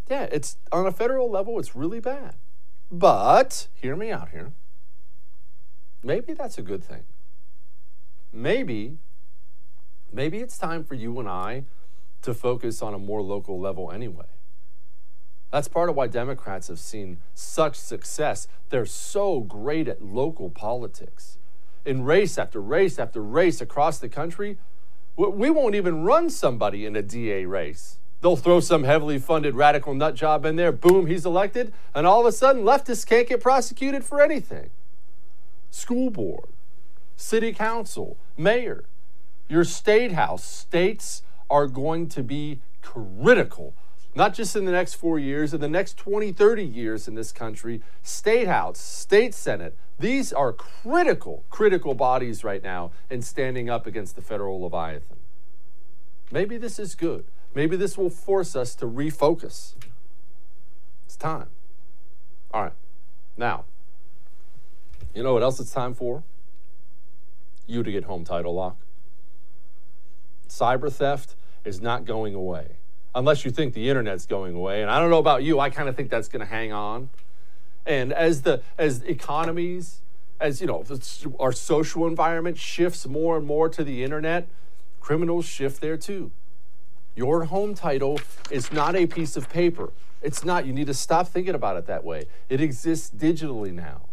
[0.09, 2.35] Yeah, it's on a federal level, it's really bad.
[2.91, 4.51] But hear me out here.
[6.03, 7.03] Maybe that's a good thing.
[8.31, 8.97] Maybe,
[10.11, 11.63] maybe it's time for you and I
[12.21, 14.25] to focus on a more local level anyway.
[15.51, 18.47] That's part of why Democrats have seen such success.
[18.69, 21.37] They're so great at local politics
[21.85, 24.57] in race after race after race across the country,
[25.15, 27.99] we won't even run somebody in a DA race.
[28.21, 32.21] They'll throw some heavily funded radical nut job in there, boom, he's elected, and all
[32.21, 34.69] of a sudden leftists can't get prosecuted for anything.
[35.71, 36.49] School board,
[37.17, 38.85] city council, mayor,
[39.49, 43.73] your state house, states are going to be critical
[44.15, 47.31] not just in the next four years, in the next 20, 30 years in this
[47.31, 53.87] country, state house, state senate, these are critical, critical bodies right now in standing up
[53.87, 55.17] against the federal Leviathan.
[56.31, 57.25] Maybe this is good.
[57.55, 59.73] Maybe this will force us to refocus.
[61.05, 61.49] It's time.
[62.51, 62.73] All right.
[63.37, 63.65] Now,
[65.13, 66.23] you know what else it's time for?
[67.65, 68.77] You to get home title lock.
[70.47, 72.77] Cyber theft is not going away
[73.15, 74.81] unless you think the internet's going away.
[74.81, 77.09] And I don't know about you, I kind of think that's going to hang on.
[77.85, 80.01] And as the as economies,
[80.39, 80.83] as you know,
[81.39, 84.47] our social environment shifts more and more to the internet,
[84.99, 86.31] criminals shift there too.
[87.15, 89.91] Your home title is not a piece of paper.
[90.21, 90.65] It's not.
[90.65, 92.27] You need to stop thinking about it that way.
[92.49, 94.03] It exists digitally now.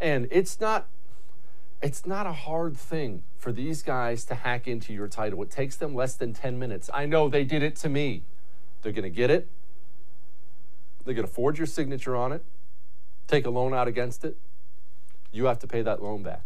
[0.00, 0.88] And it's not
[1.80, 5.42] it's not a hard thing for these guys to hack into your title.
[5.42, 6.88] It takes them less than 10 minutes.
[6.94, 8.22] I know they did it to me.
[8.82, 9.48] They're going to get it.
[11.04, 12.44] They're going to forge your signature on it,
[13.26, 14.36] take a loan out against it.
[15.32, 16.42] You have to pay that loan back,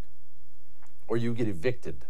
[1.08, 2.04] or you get evicted.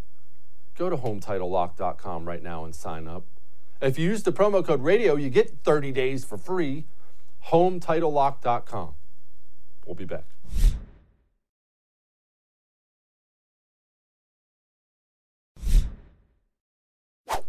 [0.76, 3.24] Go to HomeTitleLock.com right now and sign up.
[3.80, 6.84] If you use the promo code radio, you get 30 days for free.
[7.48, 8.94] HomeTitleLock.com.
[9.86, 10.24] We'll be back.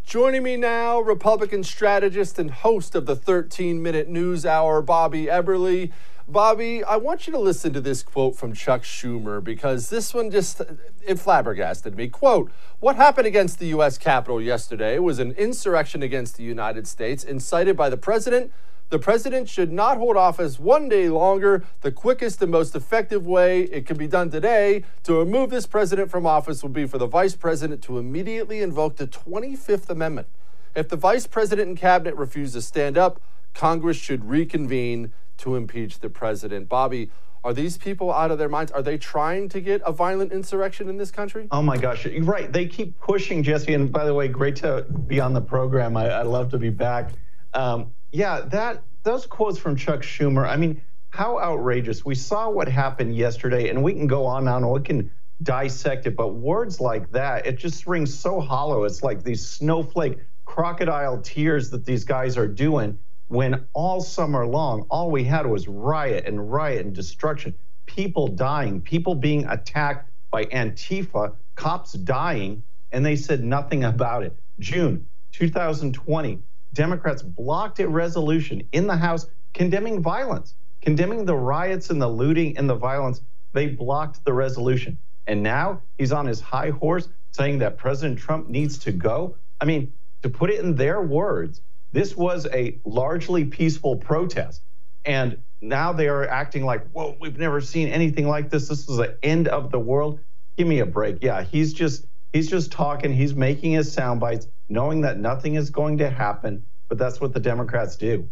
[0.08, 5.91] Joining me now, Republican strategist and host of the 13 Minute News Hour, Bobby Eberle.
[6.30, 10.32] Bobby, I want you to listen to this quote from Chuck Schumer because this one
[10.32, 10.62] just
[11.06, 12.08] it flabbergasted me.
[12.08, 17.26] Quote, what happened against the US Capitol yesterday was an insurrection against the United States
[17.26, 18.54] incited by the president
[18.89, 21.63] the president should not hold office one day longer.
[21.82, 26.10] The quickest and most effective way it can be done today to remove this president
[26.10, 30.28] from office would be for the vice president to immediately invoke the 25th Amendment.
[30.73, 33.19] If the vice president and cabinet refuse to stand up,
[33.54, 36.69] Congress should reconvene to impeach the president.
[36.69, 37.10] Bobby,
[37.43, 38.71] are these people out of their minds?
[38.71, 41.47] Are they trying to get a violent insurrection in this country?
[41.52, 42.52] Oh my gosh, you're right.
[42.52, 43.73] They keep pushing, Jesse.
[43.73, 45.97] And by the way, great to be on the program.
[45.97, 47.12] I, I love to be back.
[47.54, 50.48] Um, yeah, that those quotes from Chuck Schumer.
[50.48, 52.06] I mean, how outrageous!
[52.06, 54.72] We saw what happened yesterday, and we can go on and on.
[54.72, 55.12] We can
[55.43, 58.84] dissect it, but words like that, it just rings so hollow.
[58.84, 64.86] It's like these snowflake crocodile tears that these guys are doing when all summer long,
[64.89, 67.54] all we had was riot and riot and destruction,
[67.86, 74.36] people dying, people being attacked by Antifa, cops dying, and they said nothing about it.
[74.60, 76.39] June 2020,
[76.78, 82.56] Democrats blocked a resolution in the House condemning violence, condemning the riots and the looting
[82.56, 83.22] and the violence.
[83.54, 85.00] They blocked the resolution.
[85.26, 89.36] And now he's on his high horse saying that President Trump needs to go.
[89.60, 91.62] I mean, to put it in their words,
[91.94, 94.62] this was a largely peaceful protest.
[95.04, 98.68] And now they are acting like, whoa, we've never seen anything like this.
[98.68, 100.20] This is the end of the world.
[100.58, 101.24] Give me a break.
[101.24, 105.69] Yeah, he's just he's just talking, he's making his sound bites knowing that nothing is
[105.69, 108.30] going to happen, but that's what the Democrats do.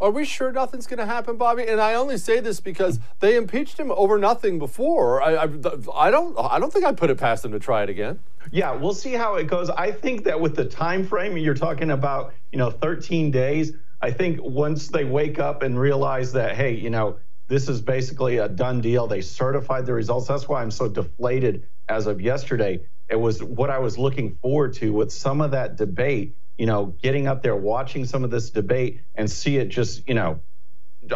[0.00, 1.66] Are we sure nothing's going to happen, Bobby?
[1.68, 5.22] And I only say this because they impeached him over nothing before.
[5.22, 5.48] I, I,
[5.94, 8.18] I don't, I don't think I put it past them to try it again.
[8.50, 9.68] Yeah, we'll see how it goes.
[9.68, 13.72] I think that with the time frame you're talking about, you know, 13 days.
[14.00, 17.18] I think once they wake up and realize that, hey, you know,
[17.48, 19.06] this is basically a done deal.
[19.06, 20.28] They certified the results.
[20.28, 24.72] That's why I'm so deflated as of yesterday it was what I was looking forward
[24.74, 28.50] to with some of that debate, you know, getting up there, watching some of this
[28.50, 30.40] debate and see it just, you know,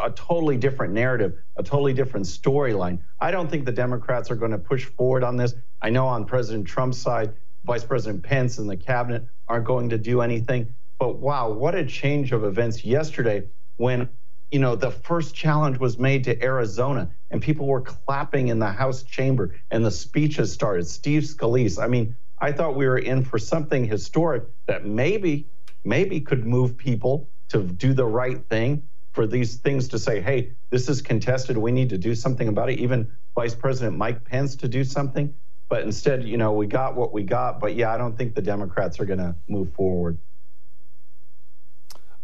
[0.02, 2.98] a totally different narrative, a totally different storyline.
[3.20, 5.54] I don't think the Democrats are going to push forward on this.
[5.80, 7.32] I know on President Trump's side,
[7.64, 10.74] Vice President Pence and the cabinet aren't going to do anything.
[10.98, 13.44] But wow, what a change of events yesterday
[13.76, 14.08] when
[14.54, 18.70] you know, the first challenge was made to Arizona and people were clapping in the
[18.70, 20.86] House chamber and the speeches started.
[20.86, 21.82] Steve Scalise.
[21.82, 25.48] I mean, I thought we were in for something historic that maybe,
[25.82, 30.52] maybe could move people to do the right thing for these things to say, hey,
[30.70, 31.58] this is contested.
[31.58, 32.78] We need to do something about it.
[32.78, 35.34] Even Vice President Mike Pence to do something.
[35.68, 37.58] But instead, you know, we got what we got.
[37.58, 40.16] But yeah, I don't think the Democrats are going to move forward.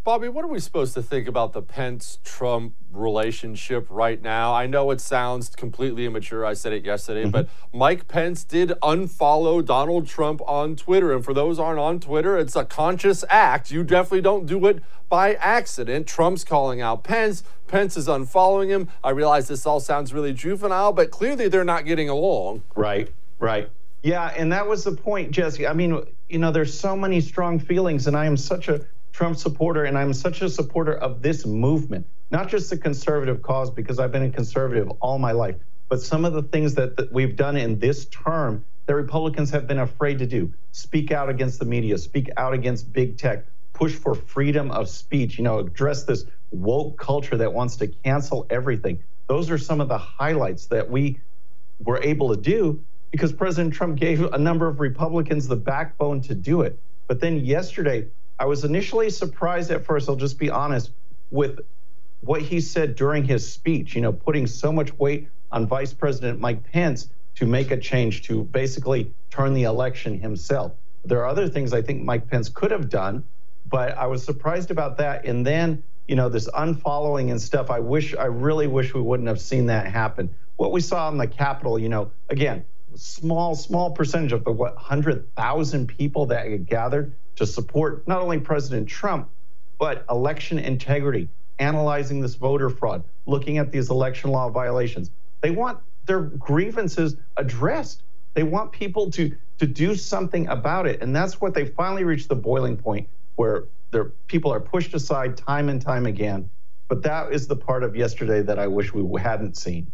[0.03, 4.51] Bobby, what are we supposed to think about the Pence Trump relationship right now?
[4.51, 6.43] I know it sounds completely immature.
[6.43, 7.29] I said it yesterday, mm-hmm.
[7.29, 11.13] but Mike Pence did unfollow Donald Trump on Twitter.
[11.13, 13.69] And for those aren't on Twitter, it's a conscious act.
[13.69, 16.07] You definitely don't do it by accident.
[16.07, 17.43] Trump's calling out Pence.
[17.67, 18.87] Pence is unfollowing him.
[19.03, 22.63] I realize this all sounds really juvenile, but clearly they're not getting along.
[22.75, 23.69] Right, right.
[24.01, 25.67] Yeah, and that was the point, Jesse.
[25.67, 29.37] I mean, you know, there's so many strong feelings, and I am such a Trump
[29.37, 33.99] supporter, and I'm such a supporter of this movement, not just the conservative cause, because
[33.99, 35.55] I've been a conservative all my life,
[35.89, 39.67] but some of the things that, that we've done in this term that Republicans have
[39.67, 43.93] been afraid to do speak out against the media, speak out against big tech, push
[43.93, 49.03] for freedom of speech, you know, address this woke culture that wants to cancel everything.
[49.27, 51.19] Those are some of the highlights that we
[51.79, 56.35] were able to do because President Trump gave a number of Republicans the backbone to
[56.35, 56.79] do it.
[57.07, 58.07] But then yesterday,
[58.41, 60.89] I was initially surprised at first, I'll just be honest,
[61.29, 61.59] with
[62.21, 66.39] what he said during his speech, you know, putting so much weight on Vice President
[66.39, 70.71] Mike Pence to make a change to basically turn the election himself.
[71.05, 73.23] There are other things I think Mike Pence could have done,
[73.69, 75.23] but I was surprised about that.
[75.25, 79.29] And then, you know, this unfollowing and stuff, I wish, I really wish we wouldn't
[79.29, 80.33] have seen that happen.
[80.55, 84.73] What we saw in the Capitol, you know, again, small, small percentage of the what,
[84.77, 89.27] 100,000 people that gathered to support not only President Trump,
[89.79, 91.27] but election integrity,
[91.57, 95.09] analyzing this voter fraud, looking at these election law violations.
[95.41, 98.03] They want their grievances addressed.
[98.35, 102.29] They want people to to do something about it, and that's what they finally reached
[102.29, 106.47] the boiling point where their people are pushed aside time and time again.
[106.89, 109.91] But that is the part of yesterday that I wish we hadn't seen.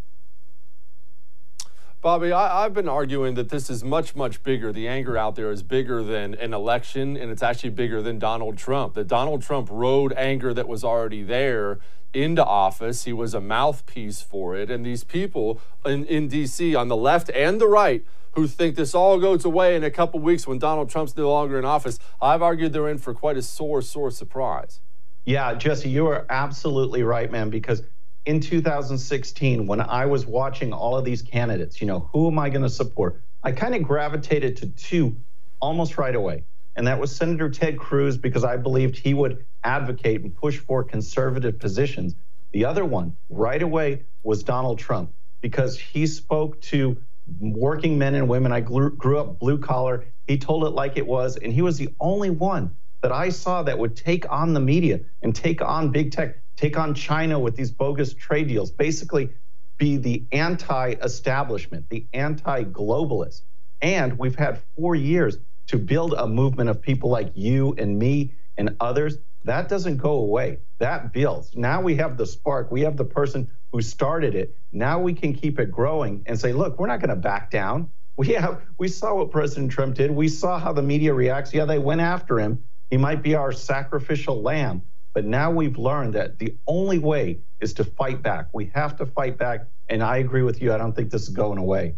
[1.99, 4.71] Bobby, I, have been arguing that this is much, much bigger.
[4.71, 8.57] The anger out there is bigger than an election, and it's actually bigger than Donald
[8.57, 8.93] Trump.
[8.93, 11.79] That Donald Trump rode anger that was already there
[12.13, 13.05] into office.
[13.05, 14.69] He was a mouthpiece for it.
[14.69, 18.93] And these people in, in D.C., on the left and the right, who think this
[18.93, 22.43] all goes away in a couple weeks when Donald Trump's no longer in office, I've
[22.43, 24.79] argued they're in for quite a sore, sore surprise.
[25.25, 27.81] Yeah, Jesse, you are absolutely right, man, because
[28.27, 32.49] in 2016, when I was watching all of these candidates, you know, who am I
[32.49, 33.23] going to support?
[33.41, 35.15] I kind of gravitated to two
[35.61, 36.43] almost right away.
[36.75, 40.83] And that was Senator Ted Cruz, because I believed he would advocate and push for
[40.83, 42.15] conservative positions.
[42.51, 46.97] The other one, right away, was Donald Trump, because he spoke to
[47.39, 48.51] working men and women.
[48.51, 50.05] I grew, grew up blue collar.
[50.27, 51.37] He told it like it was.
[51.37, 54.99] And he was the only one that I saw that would take on the media
[55.21, 59.29] and take on big tech take on China with these bogus trade deals, basically
[59.77, 63.43] be the anti establishment, the anti globalist.
[63.81, 68.33] And we've had four years to build a movement of people like you and me
[68.57, 69.19] and others.
[69.43, 70.59] That doesn't go away.
[70.79, 71.55] That builds.
[71.55, 72.71] Now we have the spark.
[72.71, 74.57] We have the person who started it.
[74.71, 77.91] Now we can keep it growing and say, look, we're not going to back down.
[78.17, 80.09] We have we saw what President Trump did.
[80.09, 81.53] We saw how the media reacts.
[81.53, 82.63] Yeah, they went after him.
[82.89, 84.81] He might be our sacrificial lamb,
[85.17, 88.49] but now we've learned that the only way is to fight back.
[88.53, 89.65] We have to fight back.
[89.89, 90.71] And I agree with you.
[90.71, 91.95] I don't think this is going away.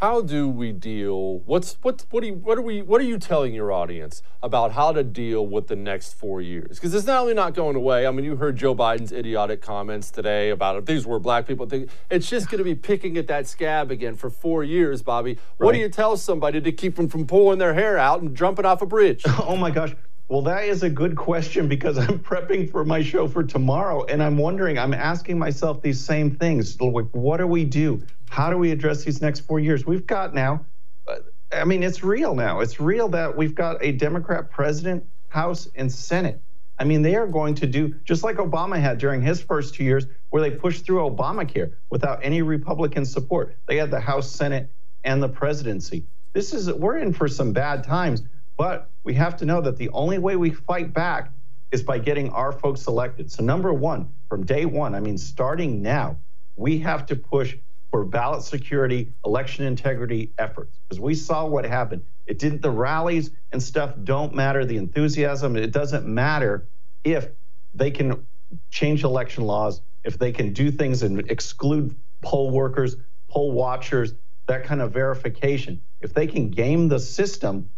[0.00, 3.18] How do we deal what's what what are you what are we what are you
[3.18, 6.78] telling your audience about how to deal with the next four years?
[6.78, 8.06] Because it's not only not going away.
[8.06, 11.66] I mean you heard joe biden's idiotic comments today about if these were black people
[11.66, 15.38] think it's just going to be picking at that scab again for four years bobby.
[15.58, 18.64] What do you tell somebody to keep them from pulling their hair out and jumping
[18.64, 19.22] off a bridge?
[19.46, 19.94] Oh my gosh
[20.28, 24.22] well, that is a good question because I'm prepping for my show for tomorrow and
[24.22, 26.76] I'm wondering, I'm asking myself these same things.
[26.80, 28.02] What do we do?
[28.30, 29.86] How do we address these next four years?
[29.86, 30.64] We've got now,
[31.06, 31.16] uh,
[31.52, 32.60] I mean, it's real now.
[32.60, 36.40] It's real that we've got a Democrat president, House, and Senate.
[36.78, 39.84] I mean, they are going to do just like Obama had during his first two
[39.84, 43.56] years, where they pushed through Obamacare without any Republican support.
[43.66, 44.68] They had the House, Senate,
[45.04, 46.04] and the presidency.
[46.32, 48.22] This is, we're in for some bad times,
[48.56, 51.30] but we have to know that the only way we fight back
[51.70, 53.30] is by getting our folks elected.
[53.30, 56.16] So, number one, from day one, I mean, starting now,
[56.56, 57.56] we have to push
[57.90, 60.78] for ballot security, election integrity efforts.
[60.78, 62.02] Because we saw what happened.
[62.26, 66.66] It didn't, the rallies and stuff don't matter, the enthusiasm, it doesn't matter
[67.04, 67.28] if
[67.74, 68.26] they can
[68.70, 72.96] change election laws, if they can do things and exclude poll workers,
[73.28, 74.14] poll watchers,
[74.46, 75.80] that kind of verification.
[76.00, 77.70] If they can game the system,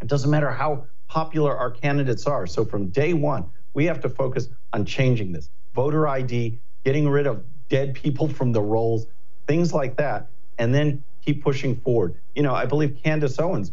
[0.00, 2.46] it doesn't matter how popular our candidates are.
[2.46, 7.26] So from day one, we have to focus on changing this voter ID, getting rid
[7.26, 9.06] of dead people from the rolls,
[9.46, 10.28] things like that,
[10.58, 12.14] and then keep pushing forward.
[12.34, 13.72] You know, I believe Candace Owens,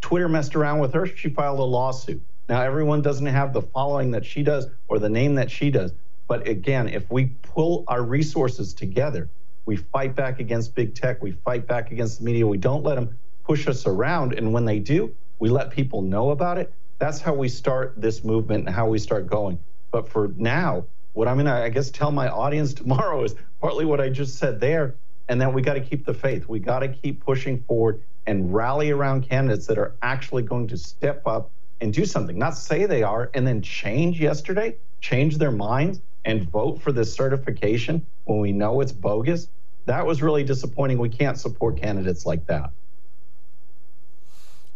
[0.00, 1.06] Twitter messed around with her.
[1.06, 2.22] She filed a lawsuit.
[2.48, 5.92] Now, everyone doesn't have the following that she does or the name that she does.
[6.28, 9.28] But again, if we pull our resources together,
[9.66, 12.94] we fight back against big tech, we fight back against the media, we don't let
[12.94, 14.32] them push us around.
[14.32, 16.72] And when they do, we let people know about it.
[16.98, 19.58] That's how we start this movement and how we start going.
[19.92, 23.84] But for now, what I'm going to, I guess, tell my audience tomorrow is partly
[23.84, 24.96] what I just said there,
[25.28, 26.48] and that we got to keep the faith.
[26.48, 30.76] We got to keep pushing forward and rally around candidates that are actually going to
[30.76, 35.52] step up and do something, not say they are, and then change yesterday, change their
[35.52, 39.48] minds, and vote for this certification when we know it's bogus.
[39.86, 40.98] That was really disappointing.
[40.98, 42.70] We can't support candidates like that.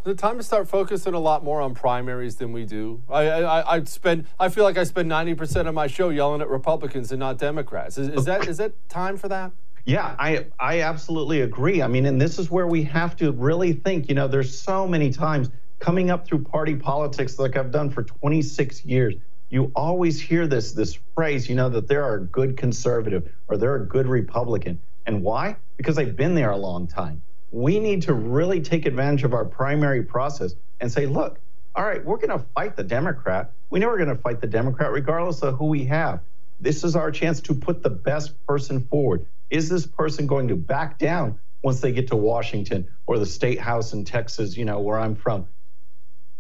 [0.05, 3.01] The time to start focusing a lot more on primaries than we do.
[3.09, 4.27] I, I, I spend.
[4.39, 7.39] I feel like I spend ninety percent of my show yelling at Republicans and not
[7.39, 7.99] Democrats.
[7.99, 9.53] Is, is that is that time for that?
[9.85, 11.83] Yeah, I I absolutely agree.
[11.83, 14.09] I mean, and this is where we have to really think.
[14.09, 18.03] You know, there's so many times coming up through party politics, like I've done for
[18.03, 19.15] 26 years.
[19.51, 23.57] You always hear this this phrase, you know, that there are a good conservative or
[23.57, 24.81] they're a good Republican.
[25.07, 25.57] And why?
[25.77, 27.23] Because they've been there a long time
[27.53, 31.39] we need to really take advantage of our primary process and say, look,
[31.77, 33.53] all right, we're going to fight the Democrat.
[33.71, 36.21] We know we're going to fight the Democrat regardless of who we have.
[36.61, 39.27] This is our chance to put the best person forward.
[39.51, 43.61] Is this person going to back down once they get to Washington or the state
[43.61, 45.47] house in Texas, you know, where I'm from?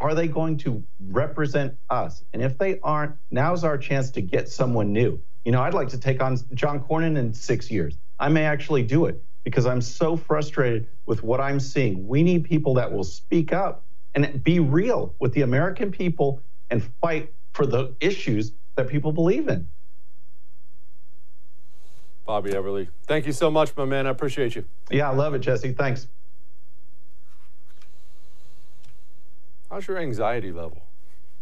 [0.00, 2.24] Are they going to represent us?
[2.32, 5.20] And if they aren't, now's our chance to get someone new.
[5.44, 7.96] You know, I'd like to take on John Cornyn in six years.
[8.18, 12.06] I may actually do it because I'm so frustrated with what I'm seeing.
[12.06, 13.84] We need people that will speak up
[14.14, 16.40] and be real with the American people
[16.70, 19.68] and fight for the issues that people believe in.
[22.24, 24.06] Bobby Eberle, thank you so much, my man.
[24.06, 24.64] I appreciate you.
[24.90, 25.72] Yeah, I love it, Jesse.
[25.72, 26.06] Thanks.
[29.68, 30.82] How's your anxiety level?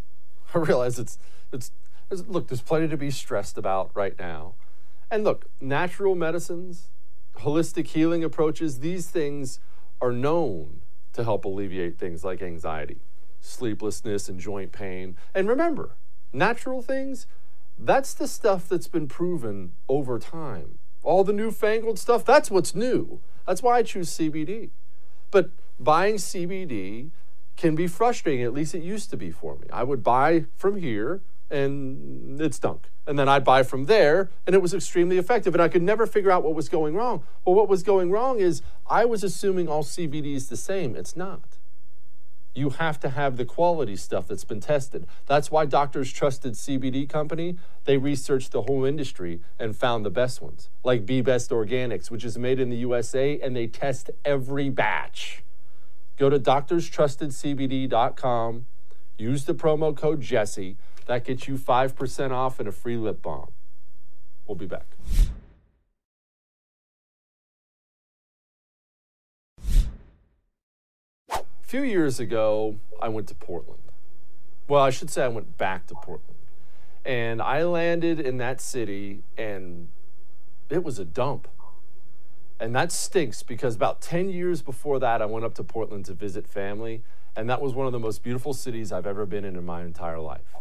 [0.55, 1.19] I realize it's,
[1.53, 1.71] it's,
[2.11, 4.55] it's look, there's plenty to be stressed about right now.
[5.11, 6.89] And look, natural medicines,
[7.41, 9.61] holistic healing approaches, these things
[10.01, 10.81] are known
[11.13, 13.01] to help alleviate things like anxiety,
[13.41, 15.17] sleeplessness, and joint pain.
[15.35, 15.97] And remember,
[16.33, 17.27] natural things,
[17.79, 20.79] that's the stuff that's been proven over time.
[21.03, 23.21] All the newfangled stuff, that's what's new.
[23.47, 24.71] That's why I choose CBD.
[25.31, 27.11] But buying CBD
[27.57, 29.67] can be frustrating, at least it used to be for me.
[29.73, 32.91] I would buy from here and it stunk.
[33.07, 35.55] And then I'd buy from there, and it was extremely effective.
[35.55, 37.25] And I could never figure out what was going wrong.
[37.45, 40.95] Well, what was going wrong is I was assuming all CBD is the same.
[40.95, 41.41] It's not.
[42.53, 45.07] You have to have the quality stuff that's been tested.
[45.27, 47.57] That's why doctors trusted CBD company.
[47.85, 52.25] They researched the whole industry and found the best ones, like Be Best Organics, which
[52.25, 55.45] is made in the USA, and they test every batch.
[56.19, 58.67] Go to doctorstrustedcbd.com,
[59.17, 60.77] use the promo code Jesse
[61.11, 63.51] that gets you 5% off and a free lip balm.
[64.47, 64.87] We'll be back.
[71.33, 73.83] A few years ago, I went to Portland.
[74.69, 76.39] Well, I should say I went back to Portland.
[77.05, 79.89] And I landed in that city, and
[80.69, 81.49] it was a dump.
[82.61, 86.15] And that stinks because about 10 years before that, I went up to Portland to
[86.15, 87.03] visit family.
[87.35, 89.83] And that was one of the most beautiful cities I've ever been in in my
[89.83, 90.55] entire life.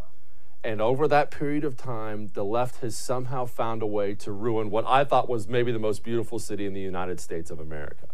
[0.63, 4.69] And over that period of time, the left has somehow found a way to ruin
[4.69, 8.07] what I thought was maybe the most beautiful city in the United States of America.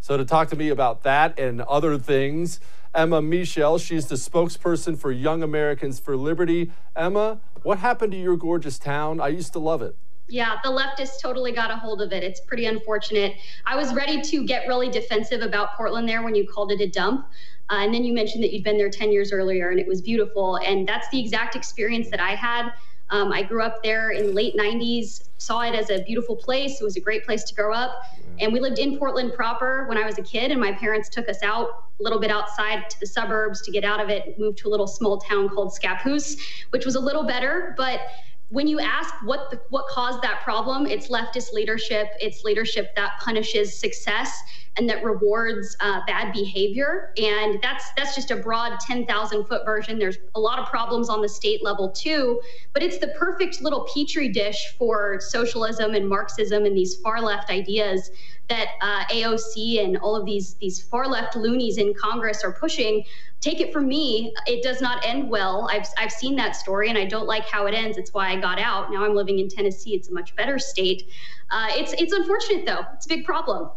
[0.00, 2.60] So, to talk to me about that and other things,
[2.94, 6.72] Emma Michel, she's the spokesperson for Young Americans for Liberty.
[6.96, 9.20] Emma, what happened to your gorgeous town?
[9.20, 9.96] I used to love it.
[10.26, 12.22] Yeah, the leftists totally got a hold of it.
[12.22, 13.34] It's pretty unfortunate.
[13.66, 16.88] I was ready to get really defensive about Portland there when you called it a
[16.88, 17.28] dump.
[17.70, 20.00] Uh, and then you mentioned that you'd been there 10 years earlier and it was
[20.02, 20.56] beautiful.
[20.56, 22.72] And that's the exact experience that I had.
[23.10, 26.80] Um, I grew up there in the late 90s, saw it as a beautiful place.
[26.80, 28.04] It was a great place to grow up.
[28.40, 31.28] And we lived in Portland proper when I was a kid, and my parents took
[31.28, 31.68] us out
[32.00, 34.70] a little bit outside to the suburbs to get out of it, moved to a
[34.70, 36.36] little small town called Scappoose,
[36.70, 37.74] which was a little better.
[37.76, 38.00] But
[38.48, 42.08] when you ask what the, what caused that problem, it's leftist leadership.
[42.20, 44.36] It's leadership that punishes success
[44.76, 47.12] and that rewards uh, bad behavior.
[47.16, 49.98] And that's that's just a broad 10,000 foot version.
[49.98, 52.40] There's a lot of problems on the state level too,
[52.72, 57.50] but it's the perfect little petri dish for socialism and Marxism and these far left
[57.50, 58.10] ideas
[58.48, 63.04] that uh, AOC and all of these these far left loonies in Congress are pushing.
[63.40, 65.68] Take it from me, it does not end well.
[65.70, 67.98] I've I've seen that story, and I don't like how it ends.
[67.98, 68.90] It's why I got out.
[68.90, 69.94] Now I'm living in Tennessee.
[69.94, 71.10] It's a much better state.
[71.50, 72.84] Uh, it's it's unfortunate though.
[72.94, 73.70] It's a big problem.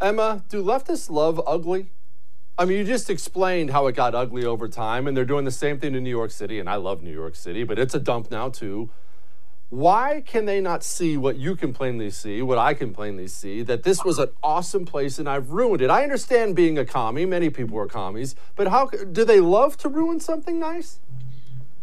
[0.00, 1.90] Emma, do leftists love ugly?
[2.56, 5.50] I mean, you just explained how it got ugly over time, and they're doing the
[5.50, 8.00] same thing in New York City, and I love New York City, but it's a
[8.00, 8.90] dump now too.
[9.70, 13.62] Why can they not see what you can plainly see, what I can plainly see,
[13.62, 15.90] that this was an awesome place and I've ruined it?
[15.90, 19.88] I understand being a commie, many people are commies, but how do they love to
[19.88, 21.00] ruin something nice?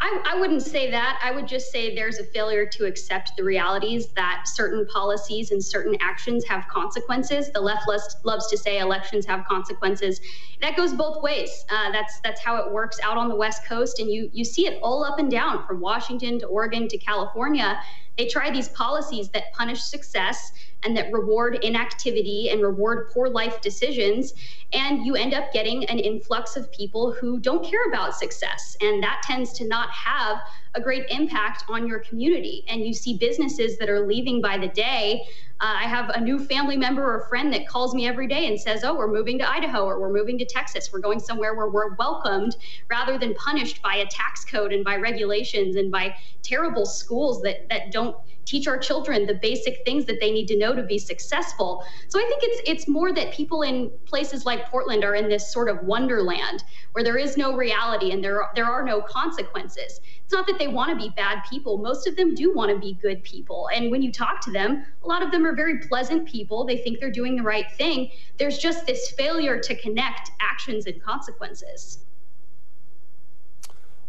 [0.03, 1.21] I, I, wouldn't say that.
[1.23, 5.63] I would just say there's a failure to accept the realities that certain policies and
[5.63, 7.51] certain actions have consequences.
[7.51, 7.87] The left
[8.23, 10.19] loves to say elections have consequences.
[10.59, 11.65] That goes both ways.
[11.69, 14.65] Uh, that's that's how it works out on the West Coast, and you you see
[14.65, 17.79] it all up and down from Washington to Oregon to California.
[18.17, 20.51] They try these policies that punish success
[20.83, 24.33] and that reward inactivity and reward poor life decisions.
[24.73, 28.75] And you end up getting an influx of people who don't care about success.
[28.81, 30.37] And that tends to not have
[30.73, 32.63] a great impact on your community.
[32.67, 35.23] And you see businesses that are leaving by the day.
[35.61, 38.59] Uh, I have a new family member or friend that calls me every day and
[38.59, 40.89] says, Oh, we're moving to Idaho or we're moving to Texas.
[40.91, 42.55] We're going somewhere where we're welcomed
[42.89, 47.69] rather than punished by a tax code and by regulations and by terrible schools that,
[47.69, 50.97] that don't teach our children the basic things that they need to know to be
[50.97, 51.83] successful.
[52.07, 55.53] So I think it's it's more that people in places like Portland are in this
[55.53, 60.01] sort of wonderland where there is no reality and there are, there are no consequences.
[60.31, 61.77] It's not that they want to be bad people.
[61.77, 63.69] Most of them do want to be good people.
[63.75, 66.63] And when you talk to them, a lot of them are very pleasant people.
[66.63, 68.11] They think they're doing the right thing.
[68.37, 72.05] There's just this failure to connect actions and consequences.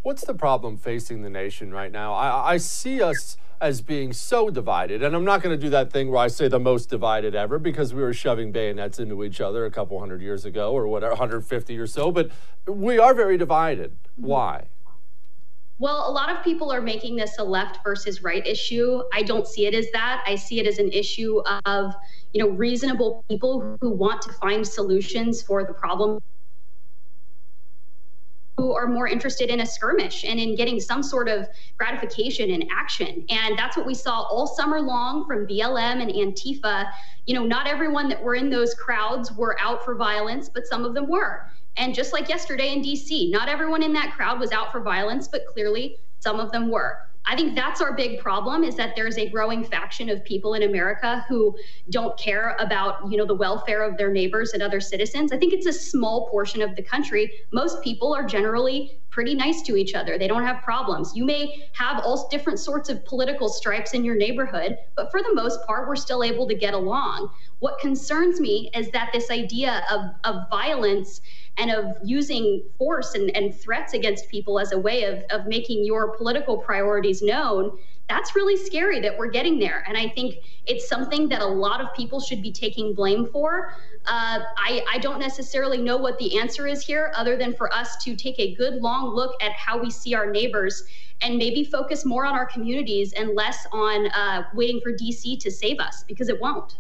[0.02, 2.14] What's the problem facing the nation right now?
[2.14, 5.02] I, I see us as being so divided.
[5.02, 7.58] And I'm not going to do that thing where I say the most divided ever
[7.58, 11.14] because we were shoving bayonets into each other a couple hundred years ago or whatever,
[11.14, 12.12] 150 or so.
[12.12, 12.30] But
[12.68, 13.90] we are very divided.
[13.90, 14.26] Mm-hmm.
[14.26, 14.66] Why?
[15.82, 19.02] Well, a lot of people are making this a left versus right issue.
[19.12, 20.22] I don't see it as that.
[20.24, 21.92] I see it as an issue of,
[22.32, 26.20] you know, reasonable people who want to find solutions for the problem
[28.58, 32.64] who are more interested in a skirmish and in getting some sort of gratification and
[32.70, 33.24] action.
[33.28, 36.92] And that's what we saw all summer long from BLM and Antifa.
[37.26, 40.84] You know, not everyone that were in those crowds were out for violence, but some
[40.84, 41.50] of them were.
[41.76, 45.28] And just like yesterday in DC, not everyone in that crowd was out for violence,
[45.28, 46.98] but clearly some of them were.
[47.24, 50.64] I think that's our big problem is that there's a growing faction of people in
[50.64, 51.56] America who
[51.90, 55.30] don't care about, you know, the welfare of their neighbors and other citizens.
[55.30, 57.30] I think it's a small portion of the country.
[57.52, 60.18] Most people are generally pretty nice to each other.
[60.18, 61.12] They don't have problems.
[61.14, 65.32] You may have all different sorts of political stripes in your neighborhood, but for the
[65.34, 67.30] most part, we're still able to get along.
[67.60, 71.20] What concerns me is that this idea of, of violence
[71.58, 75.84] and of using force and, and threats against people as a way of, of making
[75.84, 77.78] your political priorities known
[78.08, 79.84] that's really scary that we're getting there.
[79.86, 80.36] And I think
[80.66, 83.74] it's something that a lot of people should be taking blame for.
[84.06, 87.96] Uh, I, I don't necessarily know what the answer is here, other than for us
[88.04, 90.84] to take a good long look at how we see our neighbors
[91.22, 95.50] and maybe focus more on our communities and less on uh, waiting for DC to
[95.50, 96.78] save us because it won't.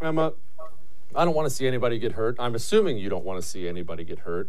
[0.00, 0.32] Emma,
[1.18, 2.36] I don't want to see anybody get hurt.
[2.38, 4.48] I'm assuming you don't want to see anybody get hurt.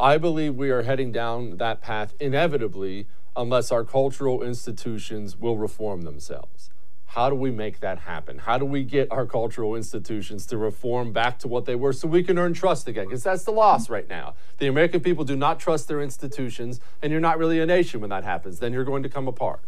[0.00, 3.06] I believe we are heading down that path inevitably
[3.36, 6.68] unless our cultural institutions will reform themselves.
[7.06, 8.38] How do we make that happen?
[8.38, 12.08] How do we get our cultural institutions to reform back to what they were so
[12.08, 13.04] we can earn trust again?
[13.04, 14.34] Because that's the loss right now.
[14.58, 18.10] The American people do not trust their institutions, and you're not really a nation when
[18.10, 18.58] that happens.
[18.58, 19.60] Then you're going to come apart.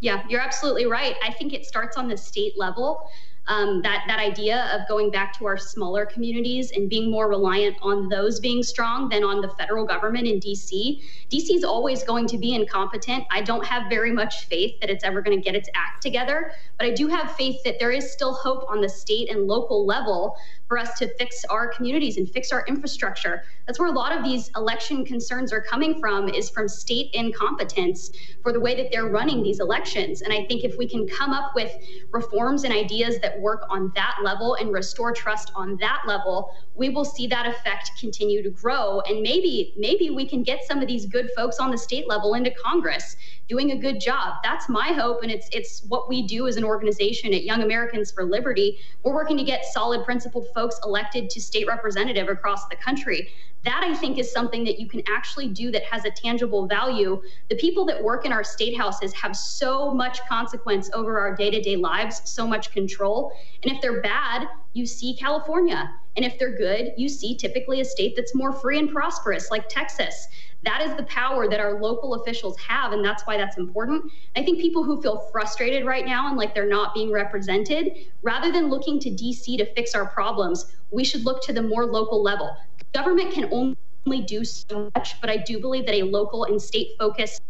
[0.00, 1.16] Yeah, you're absolutely right.
[1.22, 3.10] I think it starts on the state level
[3.46, 7.76] um, that that idea of going back to our smaller communities and being more reliant
[7.82, 11.02] on those being strong than on the federal government in DC.
[11.30, 13.24] DC is always going to be incompetent.
[13.30, 16.52] I don't have very much faith that it's ever going to get its act together,
[16.78, 19.86] but I do have faith that there is still hope on the state and local
[19.86, 20.36] level
[20.70, 23.42] for us to fix our communities and fix our infrastructure.
[23.66, 28.12] That's where a lot of these election concerns are coming from is from state incompetence
[28.42, 30.22] for the way that they're running these elections.
[30.22, 31.72] And I think if we can come up with
[32.12, 36.88] reforms and ideas that work on that level and restore trust on that level, we
[36.88, 39.00] will see that effect continue to grow.
[39.02, 42.34] And maybe, maybe we can get some of these good folks on the state level
[42.34, 43.16] into Congress
[43.50, 44.36] doing a good job.
[44.44, 48.12] That's my hope, and it's it's what we do as an organization at Young Americans
[48.12, 48.78] for Liberty.
[49.02, 53.28] We're working to get solid, principled folks elected to state representative across the country.
[53.64, 57.20] That I think is something that you can actually do that has a tangible value.
[57.50, 61.50] The people that work in our state houses have so much consequence over our day
[61.50, 63.32] to day lives, so much control.
[63.64, 65.92] And if they're bad, you see California.
[66.16, 69.68] And if they're good, you see typically a state that's more free and prosperous, like
[69.68, 70.28] Texas.
[70.62, 74.12] That is the power that our local officials have, and that's why that's important.
[74.36, 77.92] I think people who feel frustrated right now and like they're not being represented,
[78.22, 81.86] rather than looking to DC to fix our problems, we should look to the more
[81.86, 82.54] local level.
[82.92, 86.90] Government can only do so much, but I do believe that a local and state
[86.98, 87.40] focused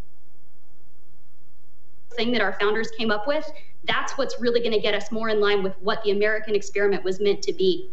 [2.15, 3.49] thing that our founders came up with,
[3.85, 7.03] that's what's really going to get us more in line with what the American experiment
[7.03, 7.89] was meant to be.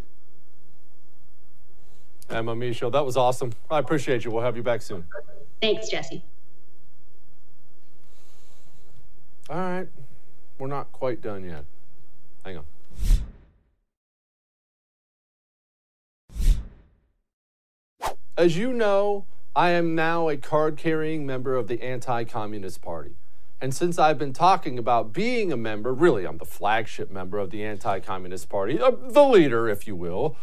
[2.31, 3.53] Emma Michelle, that was awesome.
[3.71, 4.31] I appreciate you.
[4.31, 5.05] We'll have you back soon.
[5.61, 6.23] Thanks, Jesse.
[9.49, 9.89] All right.
[10.59, 11.65] We're not quite done yet.
[12.45, 12.65] Hang on.
[18.37, 19.25] As you know,
[19.57, 23.17] I am now a card carrying member of the Anti Communist Party.
[23.61, 27.51] And since I've been talking about being a member, really, I'm the flagship member of
[27.51, 30.37] the Anti Communist Party, uh, the leader, if you will,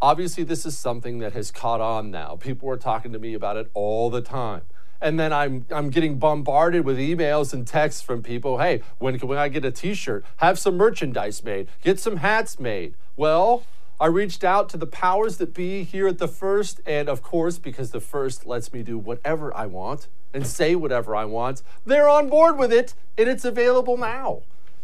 [0.00, 2.36] Obviously, this is something that has caught on now.
[2.36, 4.62] People are talking to me about it all the time.
[5.00, 9.30] And then I'm, I'm getting bombarded with emails and texts from people hey, when can
[9.32, 10.24] I get a t shirt?
[10.36, 12.94] Have some merchandise made, get some hats made.
[13.16, 13.64] Well,
[13.98, 17.58] I reached out to the powers that be here at the First, and of course,
[17.58, 22.08] because the First lets me do whatever I want and say whatever I want, they're
[22.08, 24.42] on board with it, and it's available now.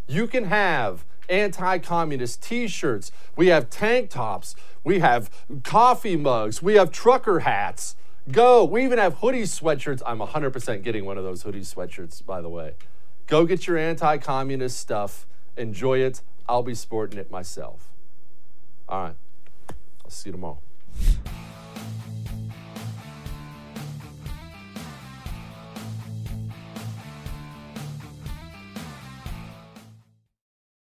[0.08, 4.54] You can have anti communist t shirts, we have tank tops,
[4.84, 5.30] we have
[5.62, 7.96] coffee mugs, we have trucker hats.
[8.30, 8.64] Go.
[8.64, 10.00] We even have hoodie sweatshirts.
[10.06, 12.74] I'm 100% getting one of those hoodie sweatshirts, by the way.
[13.26, 15.26] Go get your anti communist stuff.
[15.56, 16.22] Enjoy it.
[16.48, 17.88] I'll be sporting it myself.
[18.88, 19.16] All right.
[20.04, 20.58] I'll see you tomorrow.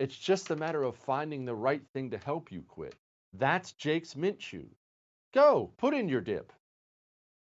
[0.00, 2.94] It's just a matter of finding the right thing to help you quit.
[3.34, 4.66] That's Jake's Mint Chew.
[5.34, 6.54] Go, put in your dip.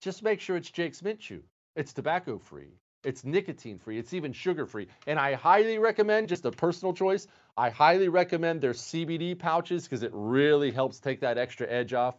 [0.00, 1.42] Just make sure it's Jake's Mint Chew.
[1.74, 2.78] It's tobacco free.
[3.02, 3.98] It's nicotine free.
[3.98, 4.86] It's even sugar free.
[5.09, 7.26] And I highly recommend, just a personal choice,
[7.57, 12.14] I highly recommend their CBD pouches because it really helps take that extra edge off.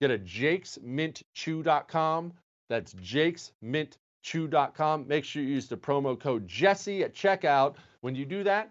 [0.00, 2.32] Get a jakesmintchew.com.
[2.68, 5.08] That's jakesmintchew.com.
[5.08, 7.74] Make sure you use the promo code Jesse at checkout.
[8.02, 8.70] When you do that,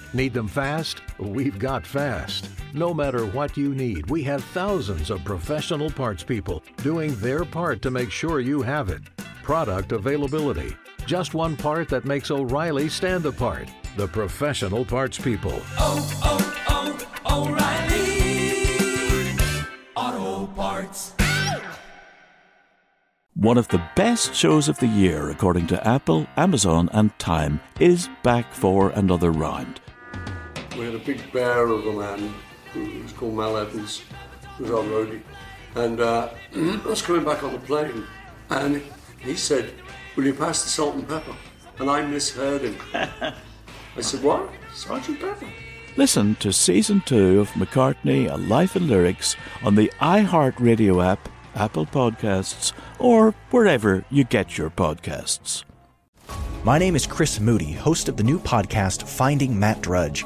[0.13, 1.01] Need them fast?
[1.19, 2.49] We've got fast.
[2.73, 7.81] No matter what you need, we have thousands of professional parts people doing their part
[7.83, 9.01] to make sure you have it.
[9.41, 10.75] Product availability.
[11.05, 13.69] Just one part that makes O'Reilly stand apart.
[13.95, 15.61] The professional parts people.
[15.77, 18.01] Oh, oh, oh, O'Reilly.
[19.95, 21.13] Auto Parts.
[23.35, 28.09] One of the best shows of the year, according to Apple, Amazon, and Time, is
[28.23, 29.79] back for another round.
[30.81, 32.33] We had a big bear of a man
[32.73, 34.01] who was called Mal Evans,
[34.57, 35.21] who was our roadie.
[35.75, 38.03] And uh, I was coming back on the plane,
[38.49, 38.81] and
[39.19, 39.75] he said,
[40.15, 41.35] Will you pass the salt and pepper?
[41.77, 42.75] And I misheard him.
[42.95, 44.49] I said, What?
[44.73, 45.45] Sergeant Pepper?
[45.97, 51.85] Listen to season two of McCartney, A Life in Lyrics on the iHeartRadio app, Apple
[51.85, 55.63] Podcasts, or wherever you get your podcasts.
[56.63, 60.25] My name is Chris Moody, host of the new podcast Finding Matt Drudge.